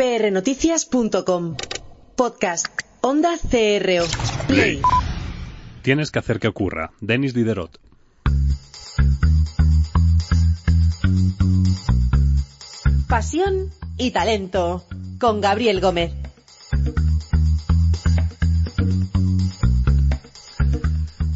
[0.00, 1.56] prnoticias.com.
[2.16, 2.68] Podcast.
[3.02, 4.06] Onda CRO.
[4.46, 4.80] Play.
[5.82, 6.92] Tienes que hacer que ocurra.
[7.02, 7.78] Denis Diderot.
[13.08, 13.68] Pasión
[13.98, 14.86] y talento.
[15.18, 16.12] Con Gabriel Gómez.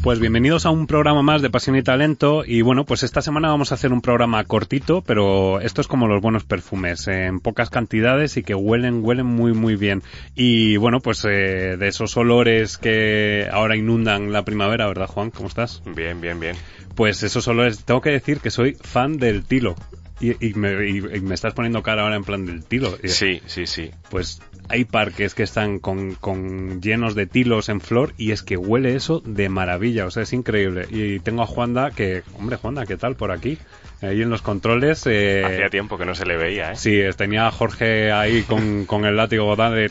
[0.05, 3.47] Pues bienvenidos a un programa más de Pasión y Talento y bueno, pues esta semana
[3.47, 7.71] vamos a hacer un programa cortito, pero esto es como los buenos perfumes, en pocas
[7.71, 10.03] cantidades y que huelen, huelen muy muy bien.
[10.35, 15.31] Y bueno, pues eh, de esos olores que ahora inundan la primavera, ¿verdad Juan?
[15.31, 15.81] ¿Cómo estás?
[15.95, 16.55] Bien, bien, bien.
[16.93, 19.73] Pues esos olores, tengo que decir que soy fan del tilo.
[20.19, 22.97] Y, y, me, y, y, me, estás poniendo cara ahora en plan del tilo.
[23.03, 23.91] Sí, sí, sí.
[24.09, 28.57] Pues hay parques que están con, con, llenos de tilos en flor y es que
[28.57, 30.87] huele eso de maravilla, o sea, es increíble.
[30.89, 33.57] Y tengo a Juanda que, hombre, Juanda, ¿qué tal por aquí?
[34.05, 35.05] Ahí en los controles.
[35.07, 36.75] Eh, Hacía tiempo que no se le veía, ¿eh?
[36.75, 39.89] Sí, tenía a Jorge ahí con, con el látigo de.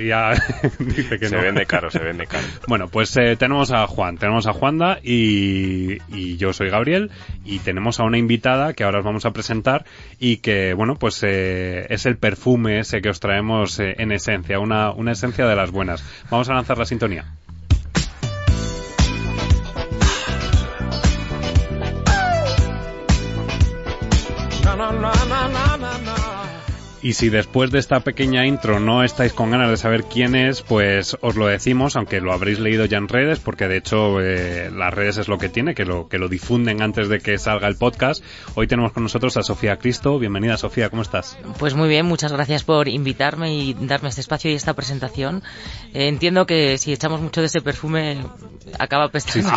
[0.00, 0.32] Y ya
[0.78, 1.42] dice que se no.
[1.42, 2.46] vende caro, se vende caro.
[2.68, 7.10] Bueno, pues eh, tenemos a Juan, tenemos a Juanda y, y yo soy Gabriel
[7.44, 9.84] y tenemos a una invitada que ahora os vamos a presentar
[10.18, 14.58] y que, bueno, pues eh, es el perfume ese que os traemos eh, en esencia,
[14.58, 16.04] una, una esencia de las buenas.
[16.30, 17.24] Vamos a lanzar la sintonía.
[27.02, 30.62] Y si después de esta pequeña intro no estáis con ganas de saber quién es,
[30.62, 34.70] pues os lo decimos, aunque lo habréis leído ya en redes, porque de hecho eh,
[34.74, 37.68] las redes es lo que tiene, que lo, que lo difunden antes de que salga
[37.68, 38.24] el podcast.
[38.54, 40.18] Hoy tenemos con nosotros a Sofía Cristo.
[40.18, 41.38] Bienvenida Sofía, ¿cómo estás?
[41.58, 45.42] Pues muy bien, muchas gracias por invitarme y darme este espacio y esta presentación.
[45.92, 48.24] Eh, entiendo que si echamos mucho de ese perfume
[48.78, 49.50] acaba pestando.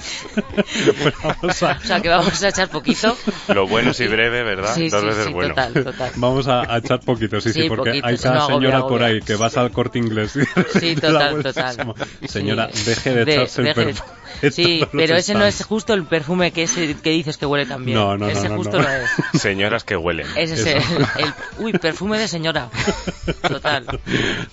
[0.00, 1.78] sí, pues vamos a...
[1.82, 3.16] O sea que vamos a echar poquito.
[3.48, 4.74] Lo bueno si breve, ¿verdad?
[4.74, 5.54] Sí, Dos sí, veces sí, bueno.
[5.54, 6.05] total, total.
[6.16, 9.02] Vamos a, a, echar poquito, sí, sí, sí porque poquito, hay cada no, señora por
[9.02, 10.38] ahí que vas al corte inglés.
[10.78, 11.94] Sí, total, total.
[12.26, 12.84] Señora, sí.
[12.84, 14.10] deje de, echarse de, el perfume.
[14.50, 17.84] Sí, pero ese no es justo el perfume que, ese, que dices que huele tan
[17.84, 17.96] bien.
[17.98, 18.88] No, no, ese no, justo no.
[18.88, 19.10] es.
[19.40, 20.26] Señoras que huelen.
[20.36, 22.70] Ese es el, el, Uy, perfume de señora.
[23.48, 23.86] Total.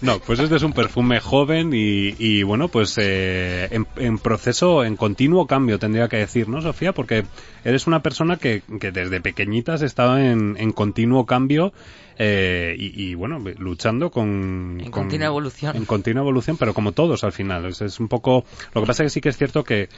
[0.01, 4.83] No, pues este es un perfume joven y, y bueno, pues eh, en, en, proceso,
[4.83, 6.93] en continuo cambio, tendría que decir, ¿no, Sofía?
[6.93, 7.25] Porque
[7.63, 11.73] eres una persona que, que desde pequeñita has estado en, en continuo cambio
[12.17, 14.77] eh, y, y, bueno, luchando con...
[14.79, 15.75] En con, continua evolución.
[15.75, 17.65] En continua evolución, pero como todos al final.
[17.65, 18.45] Es, es un poco...
[18.73, 19.89] Lo que pasa es que sí que es cierto que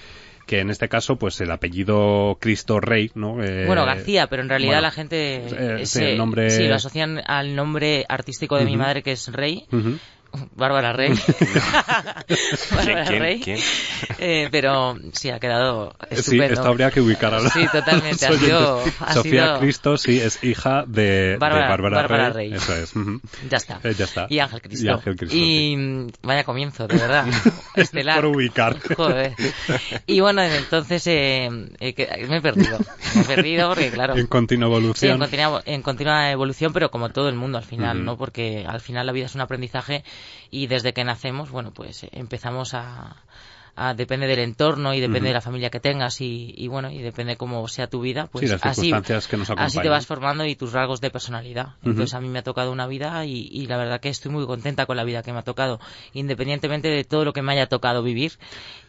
[0.45, 4.49] que en este caso pues el apellido Cristo Rey no eh, bueno García pero en
[4.49, 6.49] realidad bueno, la gente eh, el nombre...
[6.49, 8.71] sí lo asocian al nombre artístico de uh -huh.
[8.71, 9.99] mi madre que es Rey uh -huh.
[10.55, 11.13] Bárbara Rey.
[12.71, 13.39] Bárbara ¿Quién, Rey.
[13.41, 13.59] ¿Quién?
[14.19, 16.47] Eh, pero sí, ha quedado estupendo.
[16.47, 17.49] Sí, esto habría que ubicarla.
[17.49, 18.25] Sí, totalmente.
[18.25, 19.59] Ha sido, ha Sofía sido...
[19.59, 22.49] Cristo, sí, es hija de Bárbara, de Bárbara, Bárbara Rey.
[22.49, 22.57] Rey.
[22.57, 22.95] Eso es.
[22.95, 23.21] Uh -huh.
[23.49, 23.79] Ya está.
[23.83, 24.27] Eh, ya está.
[24.29, 24.85] Y Ángel Cristo.
[24.85, 25.35] Y Ángel Cristo.
[25.37, 27.25] Y mm, vaya comienzo, de verdad.
[27.75, 28.21] Estelar.
[28.21, 28.79] Por ubicar.
[28.95, 29.33] Joder.
[30.07, 32.77] Y bueno, entonces eh, eh, me he perdido.
[33.15, 34.15] Me he perdido porque, claro.
[34.15, 34.95] En continua evolución.
[34.95, 38.05] Sí, en continua, en continua evolución, pero como todo el mundo al final, uh -huh.
[38.05, 38.17] ¿no?
[38.17, 40.03] Porque al final la vida es un aprendizaje
[40.51, 43.15] y desde que nacemos, bueno, pues empezamos a,
[43.75, 45.27] a depende del entorno y depende uh -huh.
[45.27, 48.49] de la familia que tengas y, y, bueno, y depende cómo sea tu vida, pues
[48.49, 48.91] sí, así,
[49.29, 51.67] que nos así te vas formando y tus rasgos de personalidad.
[51.67, 51.89] Uh -huh.
[51.91, 54.45] Entonces a mí me ha tocado una vida y, y, la verdad que estoy muy
[54.45, 55.79] contenta con la vida que me ha tocado,
[56.13, 58.33] independientemente de todo lo que me haya tocado vivir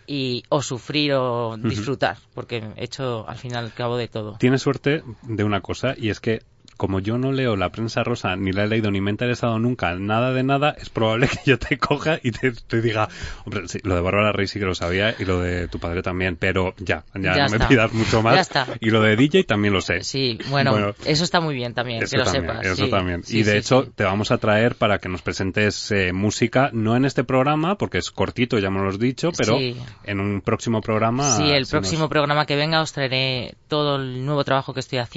[0.07, 2.35] y o sufrir o disfrutar, uh -huh.
[2.35, 4.37] porque he hecho al final cabo de todo.
[4.39, 6.43] Tienes suerte de una cosa y es que
[6.77, 9.59] como yo no leo la prensa rosa, ni la he leído, ni me he interesado
[9.59, 13.09] nunca nada de nada, es probable que yo te coja y te, te diga,
[13.45, 16.03] hombre, sí, lo de Bárbara Rey sí que lo sabía y lo de tu padre
[16.03, 17.59] también, pero ya, ya, ya no está.
[17.59, 18.35] me pidas mucho más.
[18.35, 18.67] Ya está.
[18.81, 20.03] Y lo de DJ también lo sé.
[20.03, 22.67] Sí, bueno, bueno eso está muy bien también, que lo también, sepas.
[22.67, 23.25] Eso sí, también.
[23.25, 26.97] sí, y de hecho, te vamos a traer para que nos presentes eh, música, no
[26.97, 30.81] en este programa, porque es cortito, ya me lo has dicho, pero en un próximo
[30.81, 31.37] programa.
[31.37, 32.11] Sí, el próximo nos...
[32.11, 35.17] programa que venga os traeré todo el nuevo trabajo que estoy haciendo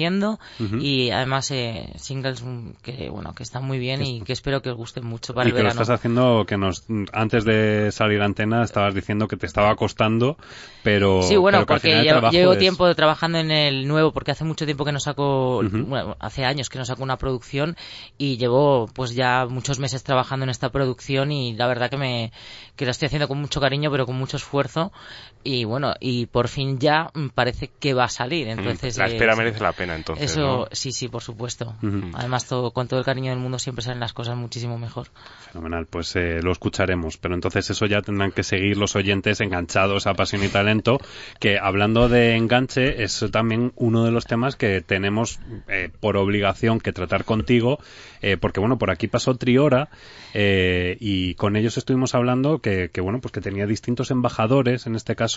[0.58, 0.82] Uh -huh.
[0.82, 2.42] y además eh, singles
[2.82, 5.50] que bueno que están muy bien y que espero que os gusten mucho para y
[5.50, 5.78] el que verano.
[5.78, 9.74] lo estás haciendo que nos antes de salir a antena estabas diciendo que te estaba
[9.76, 10.36] costando
[10.82, 14.30] pero sí bueno pero porque llevo, trabajo llevo es- tiempo trabajando en el nuevo porque
[14.30, 17.76] hace mucho tiempo que no saco bueno hace años que no saco una producción
[18.18, 22.32] y llevo pues ya muchos meses trabajando en esta producción y la verdad que me
[22.76, 24.92] que la estoy haciendo con mucho cariño pero con mucho esfuerzo
[25.42, 29.32] y bueno y por fin ya mm, parece que va a salir entonces la espera
[29.32, 30.30] es- merece la pena entonces.
[30.32, 30.68] eso ¿no?
[30.72, 31.74] sí sí por supuesto.
[32.14, 35.08] Además, todo, con todo el cariño del mundo siempre salen las cosas muchísimo mejor.
[35.50, 37.16] Fenomenal, pues eh, lo escucharemos.
[37.16, 40.98] Pero entonces eso ya tendrán que seguir los oyentes enganchados a Pasión y Talento,
[41.38, 46.80] que hablando de enganche es también uno de los temas que tenemos eh, por obligación
[46.80, 47.78] que tratar contigo,
[48.22, 49.88] eh, porque bueno, por aquí pasó Triora
[50.34, 55.29] y con ellos estuvimos hablando que, bueno, pues que tenía distintos embajadores, en este caso,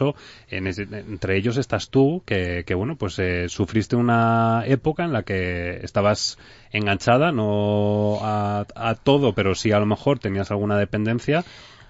[0.50, 6.38] entre ellos estás tú, que, que bueno, pues sufriste una época en la que estabas
[6.72, 11.44] enganchada, no a, todo, pero sí a lo mejor tenías alguna dependencia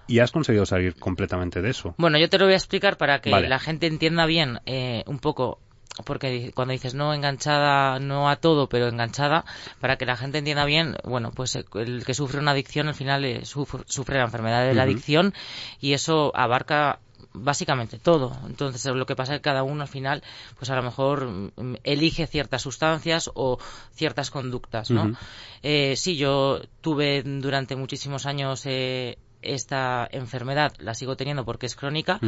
[0.08, 1.96] y has conseguido salir completamente de eso.
[1.98, 5.20] Bueno, yo te lo voy a explicar para que la gente entienda bien eh, un
[5.20, 5.60] poco
[6.06, 9.46] porque cuando dices no enganchada, no a todo, pero enganchada,
[9.80, 13.26] para que la gente entienda bien, bueno, pues el que sufre una adicción al final
[13.26, 15.34] eh, sufre, la enfermedad de la adicción
[15.80, 17.00] y eso abarca
[17.34, 18.36] básicamente todo.
[18.46, 20.24] Entonces, lo que pasa es que cada uno al final,
[20.58, 23.58] pues a lo mejor mm, elige ciertas sustancias o
[23.94, 25.16] ciertas conductas, ¿no?
[25.62, 31.76] Eh, sí, yo tuve durante muchísimos años eh, esta enfermedad la sigo teniendo porque es
[31.76, 32.20] crónica,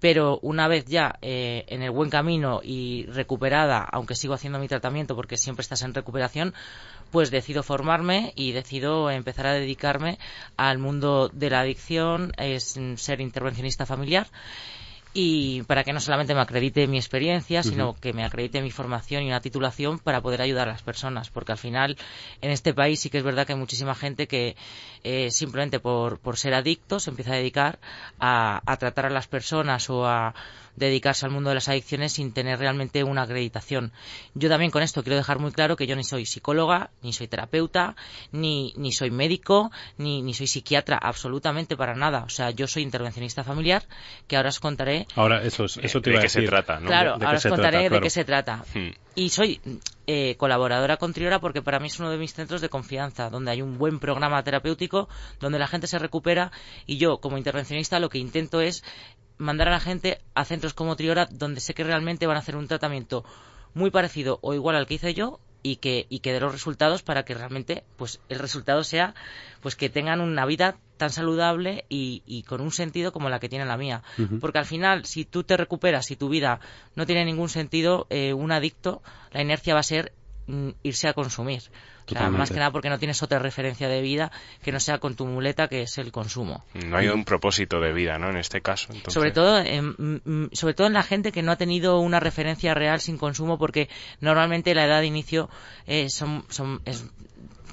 [0.00, 4.68] pero una vez ya eh, en el buen camino y recuperada, aunque sigo haciendo mi
[4.68, 6.54] tratamiento porque siempre estás en recuperación,
[7.10, 10.18] pues decido formarme y decido empezar a dedicarme
[10.56, 14.26] al mundo de la adicción, es ser intervencionista familiar
[15.14, 19.22] y para que no solamente me acredite mi experiencia, sino que me acredite mi formación
[19.22, 21.96] y una titulación para poder ayudar a las personas, porque al final
[22.40, 24.56] en este país sí que es verdad que hay muchísima gente que
[25.04, 27.78] eh, simplemente por, por ser adicto se empieza a dedicar
[28.20, 30.34] a, a tratar a las personas o a
[30.78, 33.92] dedicarse al mundo de las adicciones sin tener realmente una acreditación.
[34.34, 37.28] Yo también con esto quiero dejar muy claro que yo ni soy psicóloga, ni soy
[37.28, 37.96] terapeuta,
[38.32, 42.22] ni, ni soy médico, ni, ni soy psiquiatra, absolutamente para nada.
[42.24, 43.84] O sea, yo soy intervencionista familiar,
[44.26, 45.06] que ahora os contaré.
[45.14, 46.86] Ahora, eso, eso te de qué se trata, ¿no?
[46.86, 48.64] Claro, ahora os contaré de qué se trata.
[48.74, 48.90] Hmm.
[49.14, 49.60] Y soy
[50.06, 53.50] eh, colaboradora con Triora porque para mí es uno de mis centros de confianza, donde
[53.50, 55.08] hay un buen programa terapéutico,
[55.40, 56.52] donde la gente se recupera
[56.86, 58.84] y yo, como intervencionista, lo que intento es
[59.38, 62.56] mandar a la gente a centros como Triora donde sé que realmente van a hacer
[62.56, 63.24] un tratamiento
[63.74, 67.02] muy parecido o igual al que hice yo y que, y que dé los resultados
[67.02, 69.14] para que realmente pues el resultado sea
[69.60, 73.48] pues que tengan una vida tan saludable y, y con un sentido como la que
[73.48, 74.02] tiene la mía.
[74.40, 76.60] Porque al final, si tú te recuperas, si tu vida
[76.96, 80.12] no tiene ningún sentido, eh, un adicto, la inercia va a ser
[80.82, 81.62] irse a consumir
[82.30, 84.30] más que nada porque no tienes otra referencia de vida
[84.62, 86.64] que no sea con tu muleta, que es el consumo.
[86.86, 88.30] No hay un propósito de vida, ¿no?
[88.30, 88.88] En este caso.
[89.08, 92.20] Sobre, todo en, mm, mm, sobre todo en la gente que no ha tenido una
[92.20, 93.88] referencia real sin consumo, porque
[94.20, 95.48] normalmente la edad de inicio
[95.86, 97.04] eh, son, son es,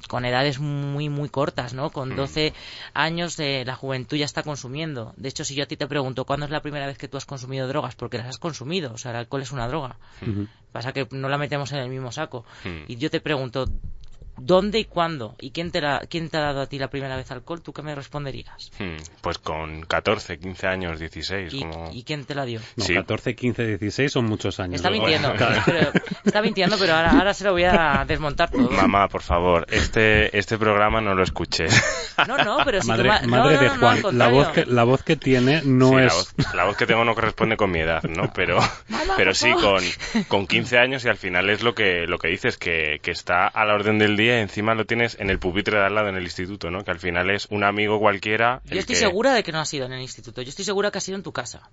[0.08, 1.90] con edades muy, muy cortas, ¿no?
[1.90, 2.54] Con 12 mm.
[2.94, 5.12] años de la juventud ya está consumiendo.
[5.16, 7.16] De hecho, si yo a ti te pregunto, ¿cuándo es la primera vez que tú
[7.16, 7.94] has consumido drogas?
[7.94, 8.92] Porque las has consumido.
[8.92, 9.96] O sea, el alcohol es una droga.
[10.72, 12.44] Pasa que no la metemos en el mismo saco.
[12.88, 13.66] Y yo te pregunto,
[14.38, 15.34] ¿Dónde y cuándo?
[15.40, 17.62] ¿Y quién te, quién te ha dado a ti la primera vez alcohol?
[17.62, 18.70] ¿Tú qué me responderías?
[18.78, 21.54] Hmm, pues con 14, 15 años, 16.
[21.54, 22.60] ¿Y, ¿y quién te la dio?
[22.76, 24.76] No, 14, 15, 16 son muchos años.
[24.76, 25.32] Está mintiendo,
[25.66, 25.90] pero,
[26.24, 28.70] está mintiendo, pero ahora, ahora se lo voy a desmontar todo.
[28.70, 31.72] Mamá, por favor, este, este programa no lo escuches.
[32.26, 35.62] No, no, pero si Madre, madre de Juan, la, voz que, la voz que tiene
[35.64, 36.34] no es...
[36.54, 38.32] La voz, que tengo no corresponde con mi edad, ¿no?
[38.32, 38.58] Pero,
[39.16, 39.82] pero sí, con,
[40.28, 43.46] con 15 años y al final es lo que, lo que dices, que, que está
[43.46, 46.08] a la orden del día y encima lo tienes en el pupitre de al lado
[46.08, 46.84] en el instituto, ¿no?
[46.84, 48.60] Que al final es un amigo cualquiera.
[48.64, 50.98] Yo estoy segura de que no ha sido en el instituto, yo estoy segura que
[50.98, 51.68] ha sido en tu casa.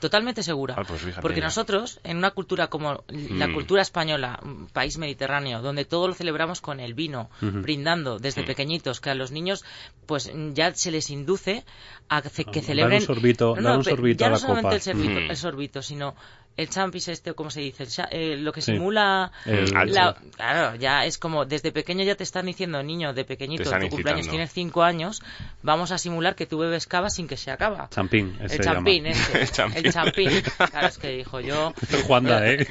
[0.00, 0.74] Totalmente segura.
[0.78, 3.54] Ah, pues Porque nosotros, en una cultura como la mm.
[3.54, 8.46] cultura española, un país mediterráneo, donde todo lo celebramos con el vino, brindando desde mm.
[8.46, 9.64] pequeñitos, que a los niños
[10.06, 11.64] pues ya se les induce
[12.08, 13.00] a que celebren...
[13.00, 15.30] un sorbito, no, un sorbito ya no solamente El, sorbito, mm.
[15.30, 16.16] el sorbito, sino
[16.56, 17.86] el champis este, ¿cómo se dice?
[18.10, 19.32] Eh, lo que simula...
[20.36, 24.28] claro, ya es como, desde pequeño ya te están diciendo, niño, de pequeñito, tu cumpleaños
[24.28, 25.22] tienes cinco años,
[25.62, 27.88] vamos a simular que tú bebes cava sin que se acaba.
[27.90, 29.40] Champín, ese El champín, ese.
[29.74, 30.30] el champín.
[30.70, 31.72] Claro, es que dijo yo...
[32.06, 32.66] Juanda, ¿eh?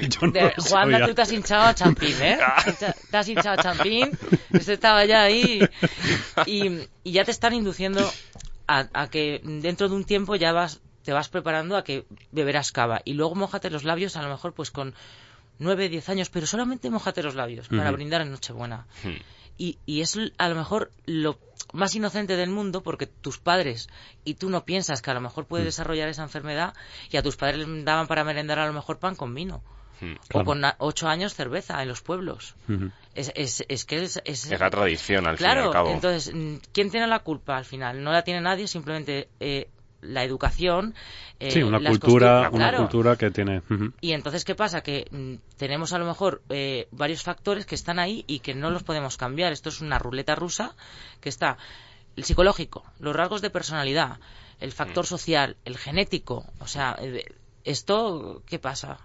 [0.58, 2.38] Juanda, tú te has hinchado a champín, ¿eh?
[3.10, 4.10] te has hinchado a champín,
[4.52, 5.60] eso estaba ya ahí.
[6.46, 8.08] Y, y ya te están induciendo
[8.66, 12.72] a, a que dentro de un tiempo ya vas te vas preparando a que beberás
[12.72, 14.94] cava y luego mojate los labios a lo mejor pues con
[15.60, 18.86] 9, 10 años, pero solamente mojate los labios para brindar en Nochebuena.
[19.58, 21.38] Y, y, es a lo mejor lo
[21.74, 23.90] más inocente del mundo porque tus padres
[24.24, 25.68] y tú no piensas que a lo mejor puedes hmm.
[25.68, 26.72] desarrollar esa enfermedad
[27.10, 29.62] y a tus padres les daban para merendar a lo mejor pan con vino.
[30.32, 32.54] O con ocho años cerveza en los pueblos.
[33.14, 35.90] es, es, es, que es, es, la tradición al claro, fin y al cabo.
[35.90, 36.32] Entonces,
[36.72, 38.02] ¿quién tiene la culpa al final?
[38.02, 39.68] No la tiene nadie, simplemente eh,
[40.02, 40.94] la educación.
[41.38, 43.62] Eh, sí, una cultura, una cultura que tiene.
[44.00, 44.82] Y entonces, ¿qué pasa?
[44.82, 48.70] Que mm, tenemos a lo mejor eh, varios factores que están ahí y que no
[48.70, 49.52] los podemos cambiar.
[49.52, 50.74] Esto es una ruleta rusa
[51.20, 51.58] que está
[52.16, 54.18] el psicológico, los rasgos de personalidad,
[54.60, 55.08] el factor mm.
[55.08, 56.44] social, el genético.
[56.58, 57.24] O sea, eh,
[57.64, 58.98] ¿esto qué pasa?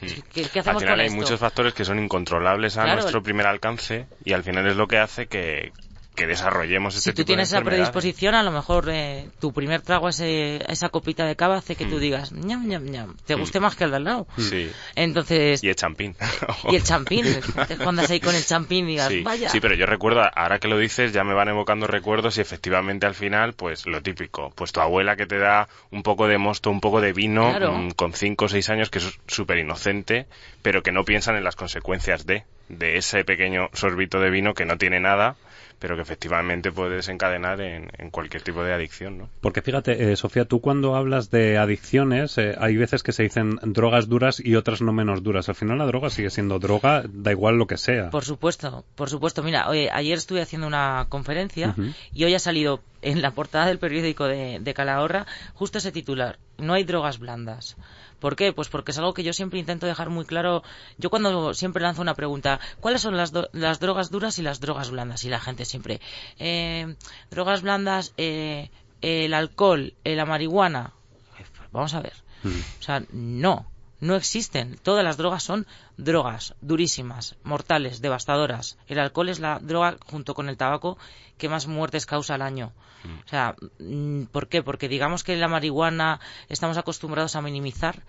[0.00, 4.32] ¿Qué, hacemos al final hay muchos factores que son incontrolables a nuestro primer alcance y
[4.32, 5.72] al final es lo que hace que,
[6.18, 10.08] que desarrollemos este Si tú tienes esa predisposición, a lo mejor eh, tu primer trago
[10.08, 12.00] a, esa copita de cava hace que tú mm.
[12.00, 13.38] digas, ñam, ñam, ñam, te mm.
[13.38, 14.26] guste más que el del lado.
[14.36, 14.70] Sí.
[14.96, 15.62] Entonces...
[15.62, 16.16] Y el champín.
[16.70, 17.24] y el champín.
[17.82, 19.22] cuando ahí con el champín y digas, sí.
[19.22, 19.48] vaya.
[19.48, 23.06] Sí, pero yo recuerdo, ahora que lo dices, ya me van evocando recuerdos y efectivamente
[23.06, 24.52] al final, pues lo típico.
[24.56, 27.92] Pues tu abuela que te da un poco de mosto, un poco de vino, mm,
[27.92, 30.26] con 5 o 6 años, que es súper inocente,
[30.62, 34.66] pero que no piensan en las consecuencias de de ese pequeño sorbito de vino que
[34.66, 35.36] no tiene nada
[35.78, 39.28] pero que efectivamente puede desencadenar en, cualquier tipo de adicción, ¿no?
[39.40, 43.58] Porque fíjate, eh, Sofía, tú cuando hablas de adicciones, eh, hay veces que se dicen
[43.62, 45.48] drogas duras y otras no menos duras.
[45.48, 48.10] Al final la droga sigue siendo droga, da igual lo que sea.
[48.10, 49.42] Por supuesto, por supuesto.
[49.42, 51.74] Mira, oye, ayer estuve haciendo una conferencia
[52.12, 56.38] y hoy ha salido en la portada del periódico de, de Calahorra justo ese titular,
[56.56, 57.76] no hay drogas blandas.
[58.20, 58.52] ¿Por qué?
[58.52, 60.62] Pues porque es algo que yo siempre intento dejar muy claro.
[60.96, 64.90] Yo cuando siempre lanzo una pregunta, ¿cuáles son las, las drogas duras y las drogas
[64.90, 65.24] blandas?
[65.24, 66.00] Y la gente siempre,
[66.38, 66.94] eh,
[67.30, 68.70] drogas blandas, eh,
[69.00, 70.92] el alcohol, eh, la marihuana.
[71.72, 72.14] Vamos a ver.
[72.44, 73.66] O sea, no
[74.00, 74.78] no existen.
[74.82, 78.78] Todas las drogas son drogas durísimas, mortales, devastadoras.
[78.86, 80.98] El alcohol es la droga, junto con el tabaco,
[81.36, 82.72] que más muertes causa al año.
[83.04, 83.18] Mm.
[83.24, 84.62] O sea, mm, ¿por qué?
[84.62, 88.02] Porque digamos que la marihuana estamos acostumbrados a minimizar,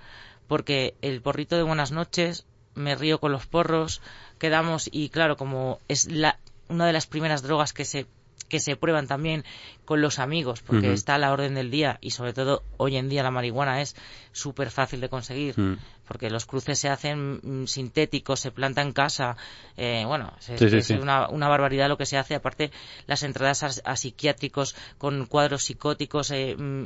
[0.48, 4.02] porque el porrito de buenas noches, me río con los porros,
[4.38, 8.06] quedamos y claro, como es la, una de las primeras drogas que se
[8.48, 9.44] que se prueban también
[9.86, 13.10] con los amigos, porque está a la orden del día y sobre todo hoy en
[13.10, 13.96] día la marihuana es
[14.32, 15.78] súper fácil de conseguir, mm.
[16.08, 19.38] porque los cruces se hacen mm, sintéticos, se planta en casa,
[19.78, 22.72] eh, bueno, es, Una, barbaridad lo que se hace, aparte
[23.08, 26.32] las entradas a, psiquiátricos con cuadros psicóticos.
[26.32, 26.86] Eh, mm,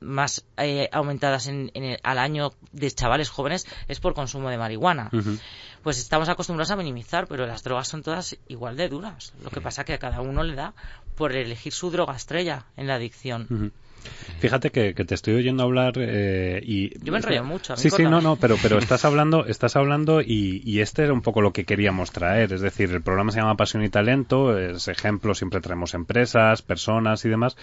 [0.00, 1.70] más eh, aumentadas en,
[2.02, 5.10] al año de chavales jóvenes es por consumo de marihuana.
[5.82, 9.32] Pues estamos acostumbrados a minimizar, pero las drogas son todas igual de duras.
[9.42, 10.74] Lo que pasa que a cada uno le da
[11.16, 13.72] por elegir su droga estrella en la adicción.
[14.40, 16.98] Fíjate que, te estoy oyendo hablar eh, y...
[17.04, 17.76] Yo me enrollo mucho.
[17.76, 21.20] Sí, sí, no, no, pero, pero estás hablando, estás hablando y, y, este era un
[21.20, 22.52] poco lo que queríamos traer.
[22.52, 27.24] Es decir, el programa se llama Pasión y Talento, es ejemplo, siempre traemos empresas, personas
[27.26, 27.56] y demás.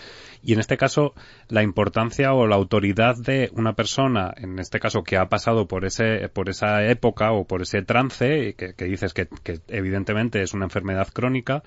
[0.44, 1.16] Y en este caso,
[1.50, 5.84] la importancia o la autoridad de una persona, en este caso que ha pasado por
[5.84, 10.54] ese, por esa época o por ese trance, que, que dices que, que evidentemente es
[10.54, 11.64] una enfermedad crónica,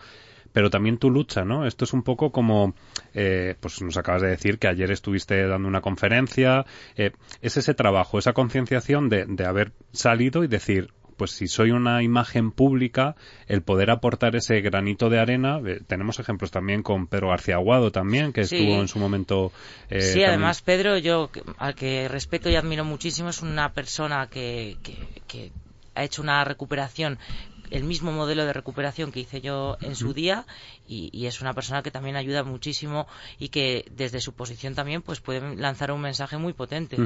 [0.52, 1.66] pero también tu lucha, ¿no?
[1.66, 2.74] Esto es un poco como,
[3.14, 6.64] eh, pues nos acabas de decir que ayer estuviste dando una conferencia,
[6.96, 10.90] eh, es ese trabajo, esa concienciación de, de haber salido y decir,
[11.20, 13.14] pues si soy una imagen pública,
[13.46, 17.92] el poder aportar ese granito de arena, eh, tenemos ejemplos también con Pedro García Aguado
[17.92, 19.52] también, que estuvo en su momento.
[19.90, 21.28] Eh, sí, además Pedro, yo
[21.58, 24.96] al que respeto y admiro muchísimo, es una persona que, que,
[25.28, 25.52] que
[25.94, 27.18] ha hecho una recuperación
[27.70, 30.46] el mismo modelo de recuperación que hice yo en su día
[30.86, 33.06] y, es una persona que también ayuda muchísimo
[33.38, 36.96] y que desde su posición también pues puede lanzar un mensaje muy potente.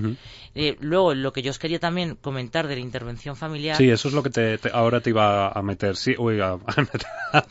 [0.54, 3.76] Eh, luego, lo que yo os quería también comentar de la intervención familiar.
[3.76, 5.96] Sí, eso es lo que te, ahora te iba a meter.
[5.96, 7.02] Sí, uy, a, meter.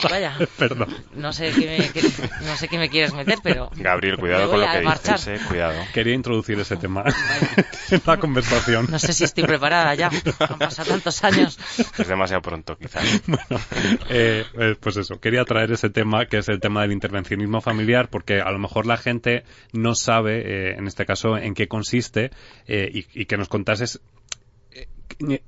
[0.10, 0.38] Vaya.
[0.58, 0.96] Perdón.
[1.14, 3.70] No sé, qué me, no sé qué me quieres meter, pero.
[3.76, 5.80] Gabriel, cuidado con lo que dices, eh, cuidado.
[5.94, 7.04] Quería introducir ese tema
[7.92, 8.88] en la conversación.
[8.90, 10.10] No sé si estoy preparada ya.
[10.40, 11.60] Han pasado tantos años.
[11.98, 13.03] Es demasiado pronto, quizás.
[13.28, 13.64] Bueno,
[14.10, 14.46] eh,
[14.80, 18.52] pues eso, quería traer ese tema que es el tema del intervencionismo familiar, porque a
[18.52, 22.32] lo mejor la gente no sabe, eh, en este caso, en qué consiste
[22.68, 24.02] eh, y, que nos contases
[24.72, 24.88] eh,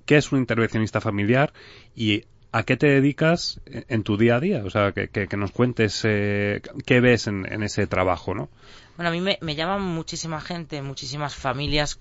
[0.06, 1.54] qué es un intervencionista familiar
[1.96, 4.64] y a qué te dedicas en tu día a día.
[4.64, 8.50] O sea, que, nos cuentes qué ves en, ese trabajo, ¿no?
[8.96, 12.00] Bueno, a mí me, me llaman muchísima gente, muchísimas familias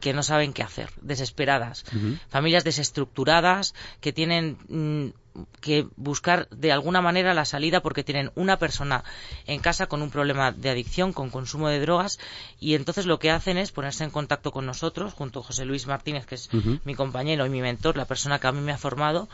[0.00, 1.84] que no saben qué hacer, desesperadas.
[2.28, 5.12] Familias desestructuradas que tienen mm,
[5.60, 9.04] que buscar de alguna manera la salida porque tienen una persona
[9.46, 12.18] en casa con un problema de adicción, con consumo de drogas
[12.60, 15.86] y entonces lo que hacen es ponerse en contacto con nosotros, junto a José Luis
[15.86, 16.48] Martínez, que es
[16.84, 19.28] mi compañero y mi mentor, la persona que a mí me ha formado,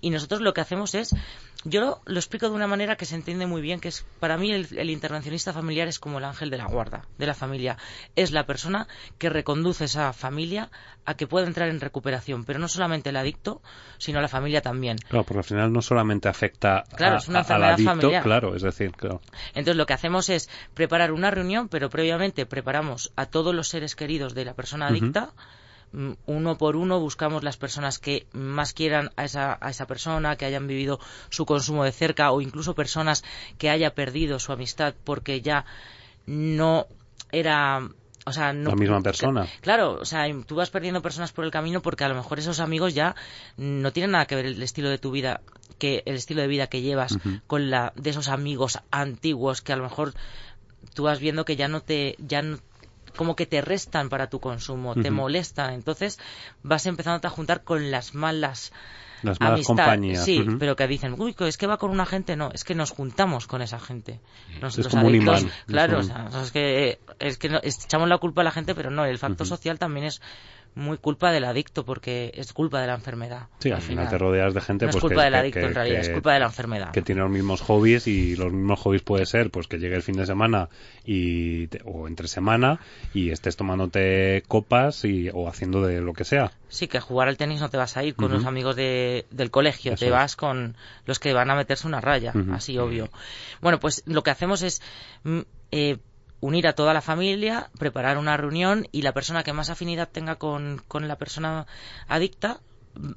[0.00, 1.14] y nosotros lo que hacemos es
[1.68, 4.52] yo lo, explico de una manera que se entiende muy bien, que es para mí
[4.52, 7.76] el, intervencionista familiar es como el ángel de la guarda de la familia.
[8.14, 8.86] Es la persona
[9.18, 10.70] que reconduce esa familia
[11.04, 13.62] a que pueda entrar en recuperación, pero no solamente el adicto,
[13.98, 14.96] sino la familia también.
[15.08, 18.22] Claro, porque al final no solamente afecta claro, a, es una a- al adicto, familiar.
[18.22, 19.20] claro, es decir, claro.
[19.48, 23.96] Entonces lo que hacemos es preparar una reunión, pero previamente preparamos a todos los seres
[23.96, 25.32] queridos de la persona adicta.
[26.26, 30.44] Uno por uno buscamos las personas que más quieran a esa, a esa persona, que
[30.44, 31.00] hayan vivido
[31.30, 33.24] su consumo de cerca o incluso personas
[33.56, 35.64] que haya perdido su amistad porque ya
[36.26, 36.86] no
[37.32, 37.88] era
[38.28, 39.46] o sea, no, La misma persona.
[39.60, 42.58] Claro, o sea, tú vas perdiendo personas por el camino porque a lo mejor esos
[42.58, 43.14] amigos ya
[43.56, 45.42] no tienen nada que ver el estilo de tu vida,
[45.78, 47.16] que el estilo de vida que llevas
[47.46, 50.12] con la de esos amigos antiguos que a lo mejor
[50.92, 52.58] tú vas viendo que ya no te ya no-
[53.16, 56.18] como que te restan para tu consumo, te molestan, entonces
[56.62, 58.72] vas empezando a juntar con las malas
[59.22, 60.24] Las malas amistad, compañías.
[60.24, 62.90] sí, pero que dicen, uy, es que va con una gente, no, es que nos
[62.90, 64.20] juntamos con esa gente.
[64.60, 68.08] Nos- Es como un es Claro, un- o sea, es que, es que no- echamos
[68.08, 70.20] la culpa a la gente, pero no, el factor social también es
[70.76, 73.48] muy culpa del adicto porque es culpa de la enfermedad.
[73.58, 75.66] Sí, al final te rodeas de gente no pues es culpa que, del adicto que-
[75.66, 76.92] en realidad, que- es culpa de la enfermedad.
[76.92, 80.02] que tiene los mismos hobbies y los mismos hobbies puede ser pues que llegue el
[80.02, 80.68] fin de semana
[81.04, 82.78] y te- o entre semana
[83.14, 86.52] y estés tomándote copas y o haciendo de lo que sea.
[86.68, 89.24] Sí, que a jugar al tenis no te vas a ir con los amigos de,
[89.30, 90.12] del colegio, Eso te es.
[90.12, 93.08] vas con los que van a meterse una raya, así obvio.
[93.62, 94.82] Bueno, pues lo que hacemos es
[95.24, 95.40] mm,
[95.72, 95.96] eh,
[96.40, 100.36] unir a toda la familia, preparar una reunión y la persona que más afinidad tenga
[100.36, 101.66] con, con la persona
[102.08, 102.60] adicta,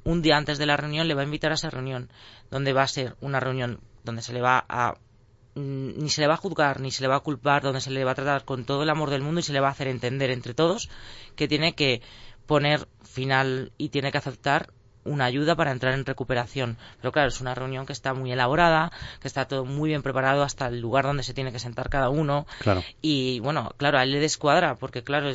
[0.04, 2.10] un día antes de la reunión le va a invitar a esa reunión,
[2.50, 4.94] donde va a ser una reunión donde se le va a
[5.54, 7.90] mm, ni se le va a juzgar, ni se le va a culpar, donde se
[7.90, 9.72] le va a tratar con todo el amor del mundo y se le va a
[9.72, 10.90] hacer entender entre todos
[11.36, 12.02] que tiene que
[12.46, 14.72] poner final y tiene que aceptar
[15.04, 16.76] una ayuda para entrar en recuperación.
[17.00, 20.42] Pero claro, es una reunión que está muy elaborada, que está todo muy bien preparado
[20.42, 22.46] hasta el lugar donde se tiene que sentar cada uno.
[22.60, 22.82] Claro.
[23.00, 25.30] Y bueno, claro, a él le descuadra, porque claro,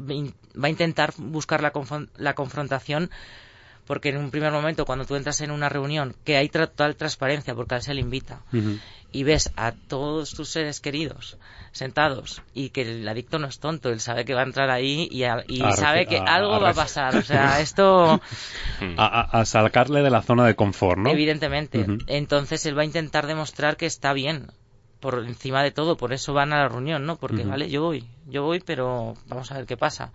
[0.00, 1.72] va a intentar buscar la,
[2.16, 3.10] la confrontación
[3.86, 7.54] porque en un primer momento cuando tú entras en una reunión que hay total transparencia
[7.54, 8.40] porque a él se le invita.
[9.12, 11.36] Y ves a todos tus seres queridos
[11.72, 15.08] sentados y que el adicto no es tonto, él sabe que va a entrar ahí
[15.10, 17.14] y, a- y A sabe que a- algo a va a pasar.
[17.16, 18.20] O sea, esto
[18.96, 21.10] A, a- a sacarle de la zona de confort, ¿no?
[21.10, 21.86] evidentemente.
[22.08, 24.48] Entonces él va a intentar demostrar que está bien
[25.00, 27.16] por encima de todo, por eso van a la reunión, ¿no?
[27.16, 30.12] Porque, vale, yo voy, yo voy, pero vamos a ver qué pasa.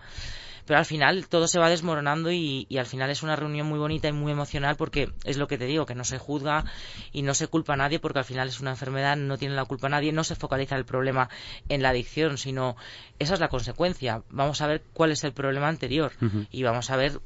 [0.68, 3.80] Pero al final todo se va desmoronando y, y al final es una reunión muy
[3.80, 6.66] bonita y muy emocional porque es lo que te digo, que no se juzga
[7.12, 9.66] y no se culpa a nadie porque al final es una enfermedad, no tiene la
[9.66, 11.30] culpa a nadie, no se focaliza el problema
[11.70, 12.76] en la adicción, sino
[13.18, 14.24] esa es la consecuencia.
[14.30, 16.12] Vamos a ver cuál es el problema anterior
[16.52, 17.20] y vamos a ver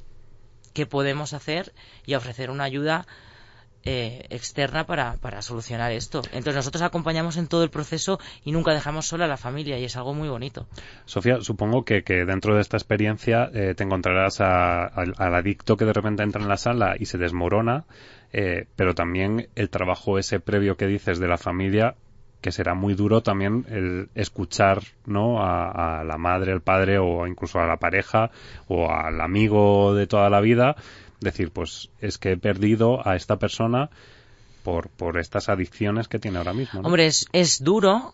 [0.74, 1.74] qué podemos hacer
[2.06, 3.08] y ofrecer una ayuda
[3.84, 6.22] eh, externa para, para solucionar esto.
[6.28, 9.86] Entonces nosotros acompañamos en todo el proceso y nunca dejamos sola a la familia y
[9.86, 10.68] es algo muy bonito.
[11.06, 15.86] Sofía, supongo que, que dentro de esta experiencia eh, te encontrarás a- al, adicto que
[15.86, 17.86] de repente entra en la sala y se desmorona,
[18.34, 21.96] eh, pero también el trabajo ese previo que dices de la familia,
[22.42, 25.44] que será muy duro también el escuchar ¿no?
[25.44, 28.32] a, a la madre, al padre o incluso a la pareja
[28.68, 30.76] o al amigo de toda la vida,
[31.22, 33.90] decir, pues es que he perdido a esta persona
[34.64, 36.82] por, por estas adicciones que tiene ahora mismo.
[36.82, 36.88] ¿no?
[36.88, 38.14] Hombre, es, es duro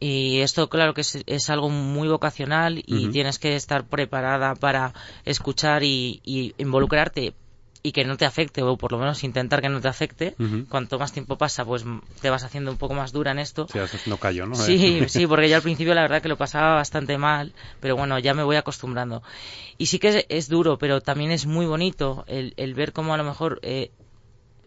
[0.00, 4.92] y esto claro que es, es algo muy vocacional y tienes que estar preparada para
[5.24, 7.34] escuchar y, y involucrarte
[7.86, 10.34] y que no te afecte o por lo menos intentar que no te afecte.
[10.68, 11.84] Cuanto más tiempo pasa, pues
[12.20, 13.68] te vas haciendo un poco más dura en esto.
[13.70, 14.56] Sí, no cayó, ¿no?
[14.56, 17.94] Sí, Eh, sí, porque yo al principio la verdad que lo pasaba bastante mal, pero
[17.94, 19.22] bueno, ya me voy acostumbrando.
[19.78, 23.14] Y sí que es, es duro, pero también es muy bonito el, el ver cómo
[23.14, 23.92] a lo mejor eh,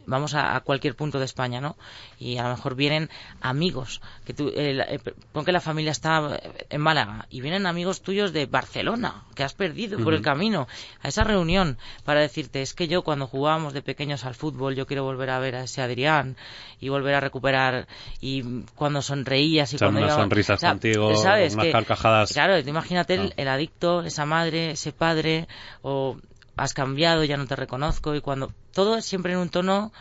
[0.10, 1.78] vamos a, a cualquier punto de España, ¿no?
[2.20, 3.10] Y a lo mejor vienen
[3.42, 5.00] amigos, que tú, eh, la- eh,
[5.32, 9.54] pon que la familia está en Málaga y vienen amigos tuyos de Barcelona que has
[9.54, 10.68] perdido por el camino
[11.02, 14.86] a esa reunión para decirte es que yo cuando jugábamos de pequeños al fútbol yo
[14.88, 16.36] quiero volver a ver a ese Adrián
[16.80, 17.88] y volver a recuperar
[18.20, 21.54] y cuando sonreías y Echar cuando unas íbamos- sonrisas o sea, contigo, ¿sabes?
[21.54, 22.34] unas Que- carcajadas.
[22.34, 23.30] Claro, imagínate el, No.
[23.38, 25.48] el adicto, esa madre, ese padre,
[25.82, 26.18] o
[26.60, 28.52] has cambiado, ya no te reconozco, y cuando.
[28.74, 29.92] Todo es siempre en un tono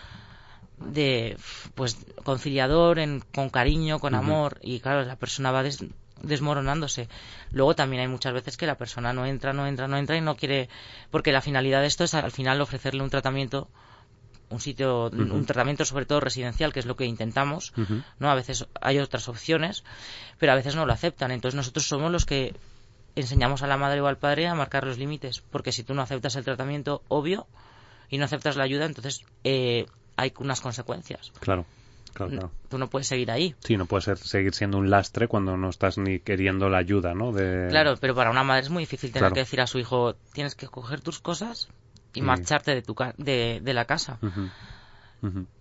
[0.79, 1.37] de.
[1.75, 5.85] pues conciliador, en, con cariño, con amor, y claro, la persona va des-
[6.23, 7.09] desmoronándose.
[7.53, 10.21] Luego también hay muchas veces que la persona no entra, no entra, no entra y
[10.21, 10.69] no quiere.
[11.11, 13.69] porque la finalidad de esto es al final ofrecerle un tratamiento.
[14.51, 17.73] Un sitio, un tratamiento sobre todo residencial, que es lo que intentamos.
[18.19, 18.31] ¿no?
[18.31, 19.85] A veces hay otras opciones,
[20.39, 21.31] pero a veces no lo aceptan.
[21.33, 22.55] Entonces nosotros somos los que
[23.21, 26.03] enseñamos a la madre o al padre a marcar los límites, porque si tú no
[26.03, 27.47] aceptas el tratamiento obvio
[28.09, 31.33] y no aceptas la ayuda, entonces eh, hay unas consecuencias.
[31.41, 31.65] Claro,
[32.15, 32.51] claro, claro.
[32.69, 33.55] Tú no puedes seguir ahí.
[33.61, 37.15] Sí, no puede ser, seguir siendo un lastre cuando no estás ni queriendo la ayuda,
[37.15, 37.33] ¿no?
[37.33, 37.69] De...
[37.71, 39.35] Claro, pero para una madre es muy difícil tener Claro.
[39.35, 41.69] que decir a su hijo, tienes que coger tus cosas
[42.15, 42.23] y Sí.
[42.23, 44.19] marcharte de, tu ca- de, de la casa.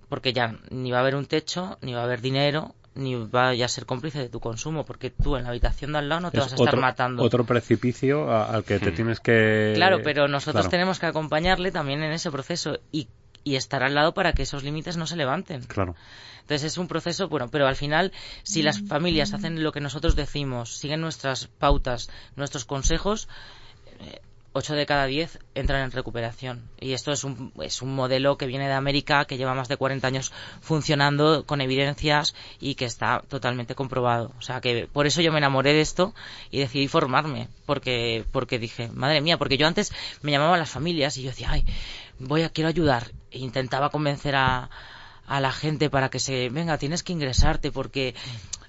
[0.09, 3.65] Porque ya ni va a haber un techo, ni va a haber dinero, ni vaya
[3.65, 6.31] a ser cómplice de tu consumo, porque tú en la habitación de al lado no
[6.31, 7.23] te vas a estar matando.
[7.23, 8.95] Otro precipicio al que te hmm.
[8.95, 9.73] tienes que.
[9.75, 13.07] Claro, pero nosotros tenemos que acompañarle también en ese proceso y,
[13.43, 15.61] y estar al lado para que esos límites no se levanten.
[15.63, 15.95] Claro.
[16.41, 20.15] Entonces es un proceso, bueno, pero al final, si las familias hacen lo que nosotros
[20.15, 23.27] decimos, siguen nuestras pautas, nuestros consejos,
[24.57, 26.69] 8 de cada 10 entran en recuperación.
[26.79, 29.77] Y esto es un, es un modelo que viene de América, que lleva más de
[29.77, 34.33] 40 años funcionando con evidencias y que está totalmente comprobado.
[34.37, 36.13] O sea, que por eso yo me enamoré de esto
[36.49, 37.49] y decidí formarme.
[37.65, 41.29] Porque, porque dije, madre mía, porque yo antes me llamaban a las familias y yo
[41.29, 41.63] decía, ay,
[42.19, 43.11] voy a, quiero ayudar.
[43.29, 44.69] E intentaba convencer a,
[45.27, 48.15] a la gente para que se, venga, tienes que ingresarte porque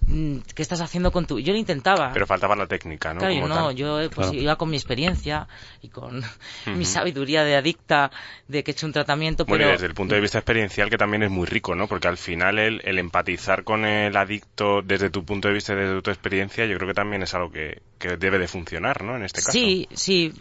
[0.09, 1.39] ¿qué estás haciendo con tu...?
[1.39, 2.11] Yo lo intentaba.
[2.13, 3.21] Pero faltaba la técnica, ¿no?
[3.21, 5.49] Claro, yo no, yo eh, pues, iba con mi experiencia
[5.83, 6.23] y con
[6.75, 8.11] mi sabiduría de adicta
[8.47, 9.73] de que he hecho un tratamiento, bueno, pero...
[9.73, 11.87] desde el punto de vista experiencial que también es muy rico, ¿no?
[11.87, 15.77] Porque al final el, el, empatizar con el adicto desde tu punto de vista y
[15.77, 19.17] desde tu experiencia yo creo que también es algo que, que debe de funcionar, ¿no?
[19.17, 19.53] En este caso.
[19.53, 20.33] Sí, sí,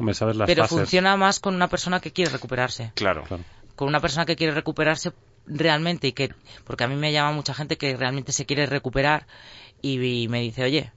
[0.46, 2.92] pero funciona más con una persona que quiere recuperarse.
[2.96, 3.24] Claro.
[3.24, 3.44] claro.
[3.76, 5.12] Con una persona que quiere recuperarse
[5.48, 6.34] realmente y que
[6.66, 9.26] porque a mí me llama mucha gente que realmente se quiere recuperar
[9.82, 10.92] y, me dice oye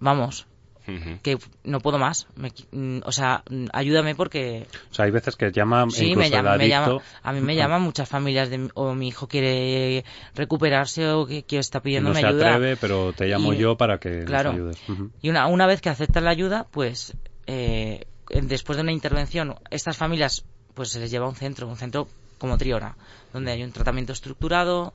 [0.00, 0.46] vamos
[1.22, 2.26] que no puedo más
[2.72, 3.42] mm, o sea
[3.74, 7.82] ayúdame porque o sea hay veces que llama sí me llama, a mí me llaman
[7.82, 10.04] muchas familias de o mi hijo quiere
[10.34, 14.24] recuperarse o que, quiere está pidiendo no se atreve pero te llamo yo para que
[14.24, 14.52] claro.
[14.52, 14.78] ayudes.
[15.20, 17.14] Y una una vez que aceptan la ayuda pues
[17.46, 21.76] eh, después de una intervención estas familias pues se les lleva a un centro un
[21.76, 22.96] centro como Triora,
[23.32, 24.94] donde hay un tratamiento estructurado,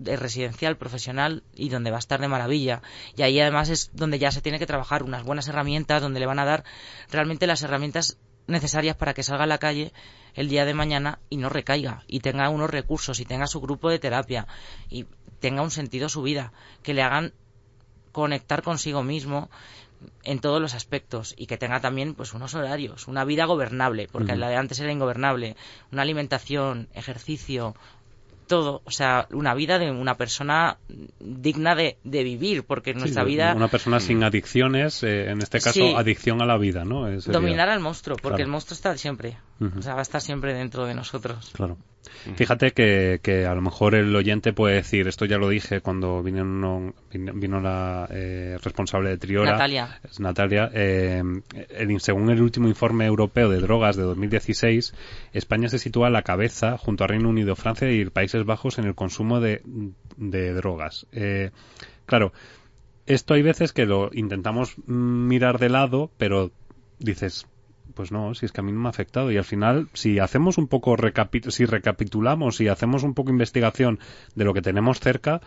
[0.00, 2.80] de residencial, profesional y donde va a estar de maravilla.
[3.16, 6.26] Y ahí además es donde ya se tiene que trabajar unas buenas herramientas, donde le
[6.26, 6.64] van a dar
[7.10, 9.92] realmente las herramientas necesarias para que salga a la calle
[10.34, 13.90] el día de mañana y no recaiga y tenga unos recursos y tenga su grupo
[13.90, 14.46] de terapia
[14.88, 15.06] y
[15.38, 16.52] tenga un sentido su vida,
[16.82, 17.32] que le hagan
[18.12, 19.50] conectar consigo mismo
[20.22, 24.36] en todos los aspectos y que tenga también pues unos horarios, una vida gobernable, porque
[24.36, 25.56] la de antes era ingobernable,
[25.92, 27.74] una alimentación, ejercicio,
[28.46, 30.78] todo, o sea, una vida de una persona
[31.20, 33.54] digna de, de vivir, porque nuestra vida...
[33.54, 37.08] Una persona sin adicciones, eh, en este caso, adicción a la vida, ¿no?
[37.20, 40.84] Dominar al monstruo, porque el monstruo está siempre, o sea, va a estar siempre dentro
[40.84, 41.50] de nosotros.
[41.52, 41.78] Claro.
[42.36, 46.22] Fíjate que, que, a lo mejor el oyente puede decir, esto ya lo dije cuando
[46.22, 51.22] vino, vino la eh, responsable de Triora, Natalia, Natalia eh,
[51.98, 54.94] según el último informe europeo de drogas de 2016,
[55.32, 58.84] España se sitúa a la cabeza junto a Reino Unido, Francia y Países Bajos en
[58.84, 59.62] el consumo de,
[60.16, 61.06] de drogas.
[61.12, 61.50] Eh,
[62.06, 62.32] claro,
[63.06, 66.50] esto hay veces que lo intentamos mirar de lado, pero
[66.98, 67.46] dices,
[67.94, 69.30] pues no, si es que a mí no me ha afectado.
[69.30, 70.96] Y al final, si hacemos un poco,
[71.48, 73.98] si recapitulamos y hacemos un poco investigación
[74.34, 75.40] de lo que tenemos cerca,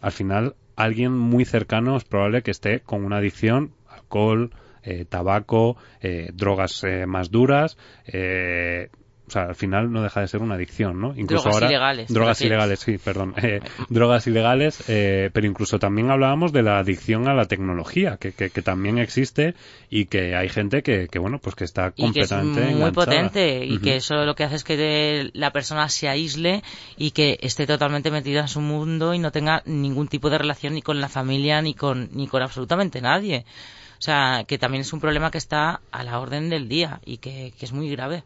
[0.00, 4.50] al final alguien muy cercano es probable que esté con una adicción, alcohol,
[4.82, 7.76] eh, tabaco, eh, drogas eh, más duras,
[9.30, 11.14] o sea, al final no deja de ser una adicción, ¿no?
[11.16, 12.12] Incluso drogas ilegales.
[12.12, 13.34] Drogas ilegales, sí, perdón.
[13.40, 18.32] Eh, drogas ilegales, eh, pero incluso también hablábamos de la adicción a la tecnología, que,
[18.32, 19.54] que, también existe
[19.88, 23.78] y que hay gente que, que bueno, pues que está completamente y muy potente y
[23.78, 26.64] que eso lo que hace es que la persona se aísle
[26.96, 30.74] y que esté totalmente metida en su mundo y no tenga ningún tipo de relación
[30.74, 33.44] ni con la familia ni con ni con absolutamente nadie.
[34.00, 37.18] O sea, que también es un problema que está a la orden del día y
[37.18, 38.24] que, es muy grave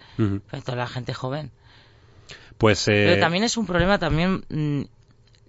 [0.49, 1.51] para toda la gente joven.
[2.59, 3.07] Pues, eh...
[3.09, 4.83] Pero también es un problema también mm,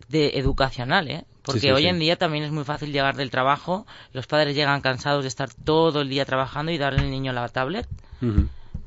[0.10, 1.26] de educacional, ¿eh?
[1.44, 5.24] Porque hoy en día también es muy fácil llegar del trabajo, los padres llegan cansados
[5.24, 7.88] de estar todo el día trabajando y darle al niño la tablet,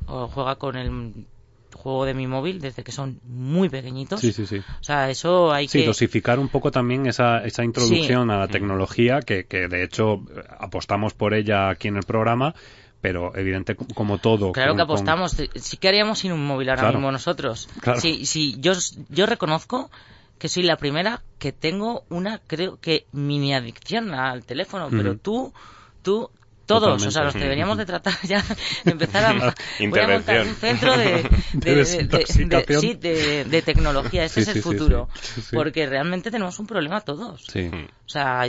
[0.07, 1.25] o juega con el
[1.73, 4.19] juego de mi móvil desde que son muy pequeñitos.
[4.19, 4.57] Sí, sí, sí.
[4.57, 5.85] O sea, eso hay sí, que...
[5.87, 10.23] dosificar un poco también esa, esa introducción a la tecnología, que, que de hecho
[10.59, 12.55] apostamos por ella aquí en el programa,
[13.01, 14.51] pero evidente como todo.
[14.51, 15.35] Claro que apostamos.
[15.55, 17.69] Sí que haríamos sin un móvil ahora mismo nosotros.
[17.81, 18.01] Claro.
[18.01, 18.73] Sí, sí, yo,
[19.09, 19.89] yo reconozco
[20.37, 25.53] que soy la primera que tengo una, creo que, mini adicción al teléfono, pero tú,
[26.01, 26.31] tú
[26.69, 28.43] todos, o sea, los deberíamos de tratar ya,
[28.85, 29.33] empezar a,
[29.89, 35.09] voy a montar un centro de, de, de, tecnología, ese es el futuro,
[35.51, 37.43] porque realmente tenemos un problema todos.
[37.49, 38.43] O sea,